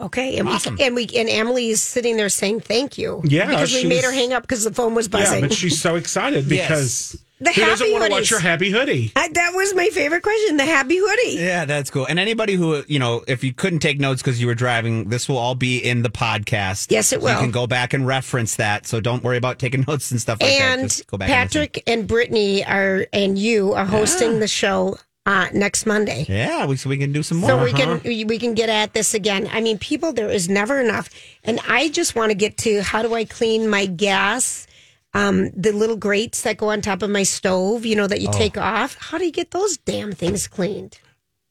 Okay. 0.00 0.38
And 0.38 0.48
Awesome. 0.48 0.76
we 0.76 0.84
and 0.84 0.94
we 0.94 1.08
and 1.16 1.28
Emily 1.28 1.68
is 1.68 1.80
sitting 1.80 2.16
there 2.16 2.28
saying 2.28 2.60
thank 2.60 2.98
you. 2.98 3.22
Yeah, 3.24 3.46
Because 3.46 3.72
we 3.72 3.84
made 3.84 4.04
her 4.04 4.12
hang 4.12 4.32
up 4.32 4.42
because 4.42 4.64
the 4.64 4.72
phone 4.72 4.94
was 4.94 5.08
buzzing. 5.08 5.42
Yeah, 5.42 5.48
but 5.48 5.56
she's 5.56 5.80
so 5.80 5.96
excited 5.96 6.44
Yes. 6.50 7.16
Because 7.42 7.54
The 7.56 7.60
who 7.60 7.66
doesn't 7.70 7.86
happy 7.86 7.92
want 7.92 8.04
to 8.06 8.10
watch 8.12 8.30
your 8.30 8.40
happy 8.40 8.70
hoodie? 8.70 9.12
I- 9.16 9.28
that 9.28 9.52
was 9.54 9.74
my 9.74 9.88
favorite 9.88 10.22
question. 10.22 10.56
The 10.56 10.64
happy 10.66 10.98
hoodie. 10.98 11.36
Yeah, 11.38 11.64
that's 11.64 11.90
cool. 11.90 12.06
And 12.06 12.18
anybody 12.18 12.54
who, 12.54 12.82
you 12.86 12.98
know, 12.98 13.24
if 13.26 13.42
you 13.42 13.52
couldn't 13.52 13.80
take 13.80 13.98
notes 13.98 14.22
because 14.22 14.40
you 14.40 14.46
were 14.46 14.54
driving, 14.54 15.08
this 15.08 15.28
will 15.28 15.38
all 15.38 15.54
be 15.54 15.78
in 15.78 16.02
the 16.02 16.10
podcast. 16.10 16.90
Yes, 16.90 17.12
it 17.12 17.20
So 17.22 17.28
You 17.28 17.36
can 17.36 17.50
go 17.50 17.66
back 17.66 17.92
and 17.94 18.06
reference 18.06 18.56
that. 18.56 18.86
So 18.86 19.00
don't 19.00 19.22
worry 19.24 19.36
about 19.38 19.58
taking 19.58 19.84
notes 19.88 20.10
and 20.10 20.20
stuff 20.20 20.40
like 20.40 20.50
that. 20.58 20.78
and 20.78 20.82
Just 20.88 21.06
go 21.06 21.18
back. 21.18 21.28
Patric 21.28 21.82
and 21.86 22.06
Brittany 22.06 22.64
are 22.64 23.06
and 23.12 23.38
you 23.38 23.72
are 23.72 23.84
hosting 23.86 24.40
the 24.40 24.48
show 24.48 24.98
uh, 25.24 25.46
next 25.54 25.86
Monday. 25.86 26.26
Yeah, 26.28 26.66
we, 26.66 26.76
so 26.76 26.88
we 26.88 26.98
can 26.98 27.12
do 27.12 27.22
some 27.22 27.38
more. 27.38 27.50
So 27.50 27.62
we 27.62 27.72
can 27.72 28.00
we 28.04 28.24
we 28.24 28.38
can 28.38 28.54
get 28.54 28.68
at 28.68 28.92
this 28.92 29.14
again. 29.14 29.48
I 29.52 29.60
mean, 29.60 29.78
people, 29.78 30.12
there 30.12 30.28
is 30.28 30.48
never 30.48 30.80
enough, 30.80 31.08
and 31.44 31.60
I 31.68 31.88
just 31.90 32.16
want 32.16 32.30
to 32.30 32.34
get 32.34 32.56
to 32.58 32.82
how 32.82 33.02
do 33.02 33.14
I 33.14 33.24
clean 33.24 33.68
my 33.68 33.86
gas, 33.86 34.66
um, 35.14 35.50
the 35.50 35.72
little 35.72 35.96
grates 35.96 36.42
that 36.42 36.56
go 36.56 36.70
on 36.70 36.80
top 36.80 37.02
of 37.02 37.10
my 37.10 37.22
stove, 37.22 37.84
you 37.84 37.94
know, 37.96 38.06
that 38.06 38.20
you 38.20 38.28
Oh. 38.28 38.32
take 38.32 38.56
off. 38.56 38.96
How 38.98 39.18
do 39.18 39.24
you 39.24 39.32
get 39.32 39.50
those 39.50 39.76
damn 39.76 40.12
things 40.12 40.46
cleaned? 40.48 40.98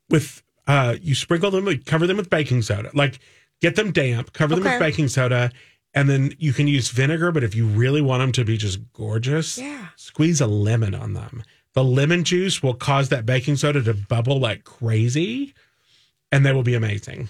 with 0.09 0.43
uh 0.67 0.95
you 1.01 1.15
sprinkle 1.15 1.49
them 1.51 1.65
cover 1.85 2.05
them 2.05 2.17
with 2.17 2.29
baking 2.29 2.61
soda 2.61 2.91
like 2.93 3.19
get 3.61 3.77
them 3.77 3.91
damp 3.93 4.33
cover 4.33 4.55
them 4.55 4.63
Okay. 4.63 4.73
with 4.75 4.79
baking 4.79 5.07
soda 5.07 5.49
and 5.93 6.09
then 6.09 6.33
you 6.37 6.51
can 6.51 6.67
use 6.67 6.89
vinegar 6.89 7.31
but 7.31 7.45
if 7.45 7.55
you 7.55 7.65
really 7.65 8.01
want 8.01 8.19
them 8.19 8.31
to 8.33 8.43
be 8.43 8.57
just 8.57 8.79
gorgeous 8.91 9.57
Yeah. 9.57 9.87
squeeze 9.95 10.41
a 10.41 10.47
lemon 10.47 10.93
on 10.93 11.13
them 11.13 11.43
the 11.75 11.83
lemon 11.83 12.25
juice 12.25 12.61
will 12.61 12.73
cause 12.73 13.07
that 13.07 13.25
baking 13.25 13.55
soda 13.55 13.81
to 13.83 13.93
bubble 13.93 14.37
like 14.37 14.65
crazy 14.65 15.53
and 16.29 16.45
they 16.45 16.51
will 16.51 16.61
be 16.63 16.73
amazing 16.75 17.29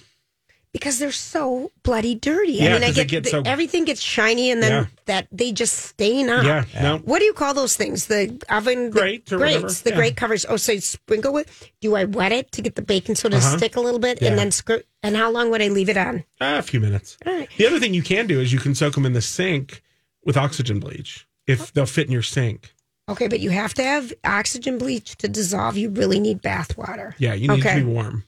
Because 0.74 1.00
they're 1.00 1.12
so 1.12 1.70
bloody 1.84 2.16
dirty. 2.16 2.54
Yeah, 2.54 2.70
I 2.70 2.74
mean, 2.76 2.84
I 2.84 2.92
get, 2.92 3.10
get 3.10 3.28
so- 3.28 3.42
everything 3.46 3.84
gets 3.84 4.00
shiny, 4.02 4.52
and 4.52 4.64
then 4.64 4.72
Yeah. 4.72 4.86
that 5.06 5.28
they 5.30 5.52
just 5.52 5.74
stain 5.78 6.30
up. 6.30 6.46
Yeah, 6.46 6.64
no. 6.82 6.98
What 7.00 7.20
do 7.20 7.26
you 7.26 7.34
call 7.34 7.54
those 7.54 7.76
things? 7.76 8.06
The 8.08 8.42
oven 8.50 8.86
the 8.86 8.90
Grates 8.92 9.34
or 9.34 9.40
whatever, 9.40 9.60
grates, 9.62 9.82
the 9.82 9.92
grate 9.92 10.16
covers. 10.16 10.46
Oh, 10.48 10.56
so 10.56 10.72
you 10.72 10.80
sprinkle 10.80 11.38
it. 11.40 11.50
Do 11.82 11.96
I 11.96 12.06
wet 12.06 12.32
it 12.32 12.54
to 12.54 12.62
get 12.62 12.76
the 12.76 12.82
baking 12.82 13.16
soda 13.16 13.38
to 13.40 13.46
Uh-huh. 13.46 13.58
stick 13.58 13.76
a 13.76 13.82
little 13.82 14.00
bit, 14.00 14.22
and 14.22 14.38
then 14.38 14.52
screw? 14.52 14.82
And 15.04 15.18
how 15.18 15.30
long 15.30 15.52
would 15.52 15.62
I 15.62 15.68
leave 15.68 15.90
it 15.90 15.98
on? 15.98 16.24
Ah, 16.40 16.60
a 16.60 16.62
few 16.62 16.80
minutes 16.80 17.18
All 17.26 17.34
right. 17.34 17.50
the 17.58 17.68
other 17.68 17.80
thing 17.80 17.94
you 17.94 18.04
can 18.04 18.26
do 18.28 18.40
is 18.40 18.54
you 18.54 18.60
can 18.60 18.74
soak 18.74 18.94
them 18.96 19.06
in 19.06 19.12
the 19.14 19.22
sink 19.22 19.82
with 20.24 20.38
oxygen 20.38 20.80
bleach 20.80 21.28
if 21.48 21.74
they'll 21.74 21.86
fit 21.86 22.06
in 22.08 22.14
your 22.14 22.22
sink 22.24 22.74
Okay, 23.10 23.28
but 23.28 23.42
you 23.42 23.50
have 23.50 23.74
to 23.74 23.84
have 23.84 24.14
oxygen 24.24 24.78
bleach 24.78 25.18
to 25.18 25.28
dissolve. 25.28 25.76
You 25.76 25.90
really 25.90 26.20
need 26.20 26.42
bath 26.42 26.78
water. 26.78 27.14
yeah 27.18 27.34
you 27.34 27.50
need 27.50 27.60
Okay. 27.60 27.80
to 27.80 27.86
be 27.86 27.92
warm 27.92 28.24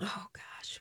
Oh 0.00 0.26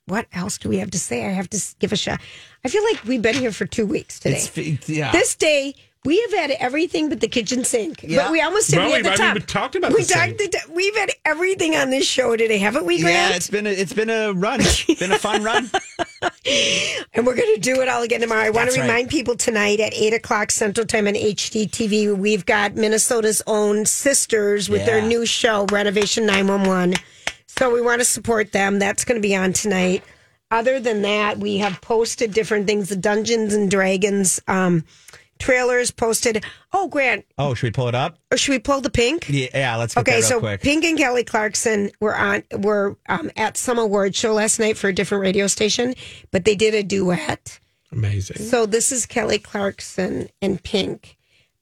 what 0.06 0.28
else 0.34 0.58
do 0.58 0.70
we 0.70 0.78
have 0.80 0.92
to 0.92 1.00
say? 1.00 1.26
I 1.26 1.30
have 1.30 1.50
to 1.52 1.62
give 1.80 1.92
a 1.92 1.96
shot. 1.96 2.20
I 2.66 2.70
feel 2.70 2.84
like 2.84 3.04
we've 3.06 3.22
been 3.22 3.36
here 3.36 3.52
for 3.52 3.66
two 3.66 3.86
weeks 3.86 4.20
today. 4.20 4.36
It's, 4.38 4.58
it's- 4.58 4.90
yeah. 4.90 5.12
This 5.12 5.36
day 5.36 5.76
we 6.06 6.20
have 6.24 6.34
had 6.34 6.52
everything 6.60 7.08
but 7.08 7.22
the 7.22 7.30
kitchen 7.30 7.64
sink. 7.64 8.04
Yeah. 8.04 8.24
But 8.24 8.34
we 8.34 8.42
almost 8.42 8.70
did 8.70 8.80
Well, 8.80 8.88
we 8.88 8.94
at 8.96 9.04
we've 9.04 9.06
the 9.06 9.18
top. 9.18 9.20
already 9.32 9.46
talked 9.46 9.76
about 9.78 9.94
we 9.94 10.04
the 10.04 10.14
talked. 10.14 10.38
sink. 10.40 10.52
The, 10.52 10.60
we've 10.74 10.96
had 10.98 11.12
everything 11.24 11.78
on 11.78 11.92
this 11.92 12.06
show 12.06 12.36
today, 12.36 12.58
haven't 12.58 12.86
we, 12.86 13.00
Grant? 13.02 13.16
yeah, 13.32 13.36
it's 13.38 13.50
been 13.50 13.66
a, 13.66 13.70
it's 13.70 13.94
been 13.94 14.10
a 14.10 14.34
run. 14.34 14.60
It's 14.64 15.00
been 15.00 15.14
a 15.14 15.18
fun 15.20 15.44
run. 15.44 15.70
And 17.16 17.26
we're 17.26 17.36
going 17.36 17.54
to 17.56 17.60
do 17.62 17.82
it 17.82 17.88
all 17.88 18.02
again 18.02 18.20
tomorrow. 18.22 18.42
I 18.42 18.50
want 18.50 18.66
That's 18.66 18.76
to 18.76 18.82
right. 18.82 18.88
remind 18.88 19.10
people 19.10 19.36
tonight 19.36 19.80
at 19.80 19.94
8 19.94 20.14
o'clock 20.14 20.52
Central 20.52 20.86
Time 20.86 21.08
on 21.08 21.14
HGTV, 21.14 22.18
we've 22.18 22.46
got 22.46 22.76
Minnesota's 22.76 23.42
own 23.48 23.86
sisters 23.86 24.70
with 24.70 24.86
their 24.86 25.02
new 25.02 25.26
show, 25.26 25.66
Renovation 25.72 26.26
911. 26.26 26.96
So 27.58 27.74
we 27.74 27.82
want 27.82 28.02
to 28.02 28.06
support 28.06 28.52
them. 28.52 28.80
That's 28.80 29.06
going 29.06 29.22
to 29.22 29.28
be 29.28 29.36
on 29.36 29.54
tonight. 29.54 30.04
Other 30.52 30.80
than 30.80 31.02
that, 31.04 31.38
we 31.38 31.58
have 31.60 31.82
posted 31.82 32.34
different 32.34 32.68
things. 32.68 32.90
The 32.90 32.96
Dungeons 32.96 33.54
and 33.54 33.70
Dragons 33.70 34.40
um, 34.48 34.84
trailers 35.40 35.92
posted. 35.92 36.44
Oh, 36.72 36.88
Grant, 36.88 37.26
Oh, 37.38 37.54
should 37.54 37.68
we 37.68 37.72
pull 37.72 37.88
it 37.88 37.96
up? 37.96 38.18
or 38.32 38.38
should 38.38 38.52
we 38.52 38.60
pull 38.60 38.82
the 38.82 38.90
pink? 38.90 39.28
Yeah, 39.30 39.48
yeah 39.54 39.76
let's 39.78 39.94
get 39.96 40.02
Okay, 40.02 40.12
that 40.12 40.18
real 40.18 40.30
so 40.30 40.40
quick. 40.40 40.62
Pink 40.62 40.84
and 40.84 40.98
Kelly 40.98 41.24
Clarkson 41.24 41.92
were 42.00 42.16
on 42.16 42.44
were 42.60 42.98
um, 43.08 43.32
at 43.38 43.58
some 43.58 43.78
award 43.80 44.16
show 44.16 44.34
last 44.34 44.60
night 44.60 44.78
for 44.78 44.88
a 44.90 44.94
different 44.94 45.22
radio 45.22 45.48
station, 45.48 45.94
but 46.32 46.46
they 46.46 46.56
did 46.56 46.74
a 46.76 46.84
duet. 46.84 47.60
amazing 47.92 48.38
So 48.38 48.66
this 48.66 48.92
is 48.92 49.06
Kelly 49.06 49.40
Clarkson 49.40 50.30
and 50.42 50.62
Pink 50.64 51.18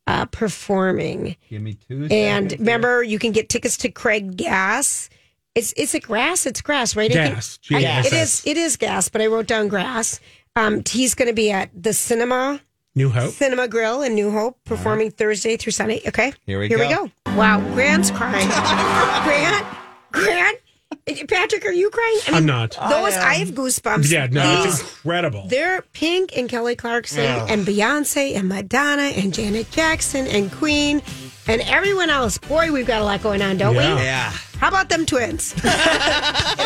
uh, 0.07 0.25
performing. 0.25 1.35
Give 1.49 1.61
me 1.61 1.73
two. 1.75 2.07
And 2.11 2.49
seconds 2.51 2.59
remember, 2.59 3.03
you 3.03 3.19
can 3.19 3.31
get 3.31 3.49
tickets 3.49 3.77
to 3.77 3.89
Craig 3.89 4.35
Gass. 4.37 5.09
It's 5.55 5.73
is 5.73 5.93
it 5.93 6.03
grass? 6.03 6.45
It's 6.45 6.61
grass, 6.61 6.95
right? 6.95 7.11
Gas. 7.11 7.59
I- 7.71 7.79
it 8.05 8.13
is. 8.13 8.41
It 8.45 8.57
is 8.57 8.77
gas, 8.77 9.09
but 9.09 9.21
I 9.21 9.27
wrote 9.27 9.47
down 9.47 9.67
grass. 9.67 10.19
Um, 10.55 10.81
he's 10.89 11.13
going 11.13 11.27
to 11.27 11.33
be 11.33 11.51
at 11.51 11.69
the 11.73 11.93
cinema 11.93 12.61
new 12.95 13.09
hope 13.09 13.31
Cinema 13.33 13.67
Grill 13.69 14.01
in 14.01 14.15
New 14.15 14.31
Hope, 14.31 14.57
performing 14.65 15.11
Thursday 15.11 15.55
through 15.57 15.71
Sunday. 15.71 16.01
Okay, 16.07 16.33
Here 16.45 16.59
we 16.59 16.67
Here 16.67 16.77
we 16.79 16.87
go. 16.89 17.07
go. 17.25 17.35
Wow, 17.37 17.59
Grant's 17.73 18.11
crying. 18.11 18.47
Grant, 19.23 19.65
Grant, 20.11 20.57
Eh, 21.07 21.23
Patric, 21.27 21.65
are 21.65 21.71
you 21.71 21.89
crying? 21.89 22.19
I 22.31 22.37
I'm 22.37 22.45
not. 22.45 22.71
Those 22.71 23.15
I, 23.15 23.35
have 23.35 23.49
goosebumps. 23.49 24.11
Yeah, 24.11 24.27
no, 24.31 24.63
These- 24.63 24.79
it's 24.81 24.81
incredible. 24.81 25.45
they're 25.47 25.81
Pink 25.93 26.37
and 26.37 26.47
Kelly 26.47 26.75
Clarkson 26.75 27.19
and 27.25 27.65
Beyonce 27.65 28.35
and 28.35 28.47
Madonna 28.47 29.03
and 29.03 29.33
Janet 29.33 29.71
Jackson 29.71 30.27
and 30.27 30.51
Queen 30.51 31.01
and 31.47 31.61
everyone 31.61 32.09
else. 32.11 32.37
Boy, 32.37 32.71
we've 32.71 32.85
got 32.85 33.01
a 33.01 33.05
lot 33.05 33.23
going 33.23 33.41
on, 33.41 33.57
don't 33.57 33.73
Yeah. 33.75 33.95
we? 33.95 34.01
Yeah. 34.03 34.31
How 34.59 34.67
about 34.67 34.89
them 34.89 35.07
twins? 35.07 35.55
it 35.63 35.65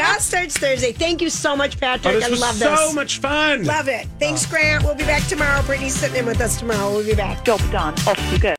all 0.06 0.20
starts 0.20 0.58
Thursday. 0.58 0.92
Thank 0.92 1.22
you 1.22 1.30
so 1.30 1.56
much, 1.56 1.78
Oh, 1.78 1.80
Patric. 1.80 2.16
this 2.16 2.26
I 2.26 2.30
was 2.30 2.42
love 2.42 2.56
so 2.56 2.70
this. 2.72 2.80
So 2.90 2.94
much 2.94 3.20
fun. 3.20 3.64
Love 3.64 3.88
it. 3.88 4.06
Thanks, 4.20 4.46
oh. 4.46 4.50
Grant. 4.50 4.84
We'll 4.84 4.96
be 4.96 5.06
back 5.06 5.26
tomorrow. 5.28 5.62
Brittany's 5.64 5.96
sitting 5.96 6.18
in 6.18 6.26
with 6.26 6.42
us 6.42 6.60
tomorrow. 6.60 6.92
We'll 6.92 7.06
be 7.06 7.16
back. 7.16 7.46
Job 7.46 7.62
done. 7.72 7.94
Off 8.06 8.20
you 8.34 8.38
go. 8.40 8.54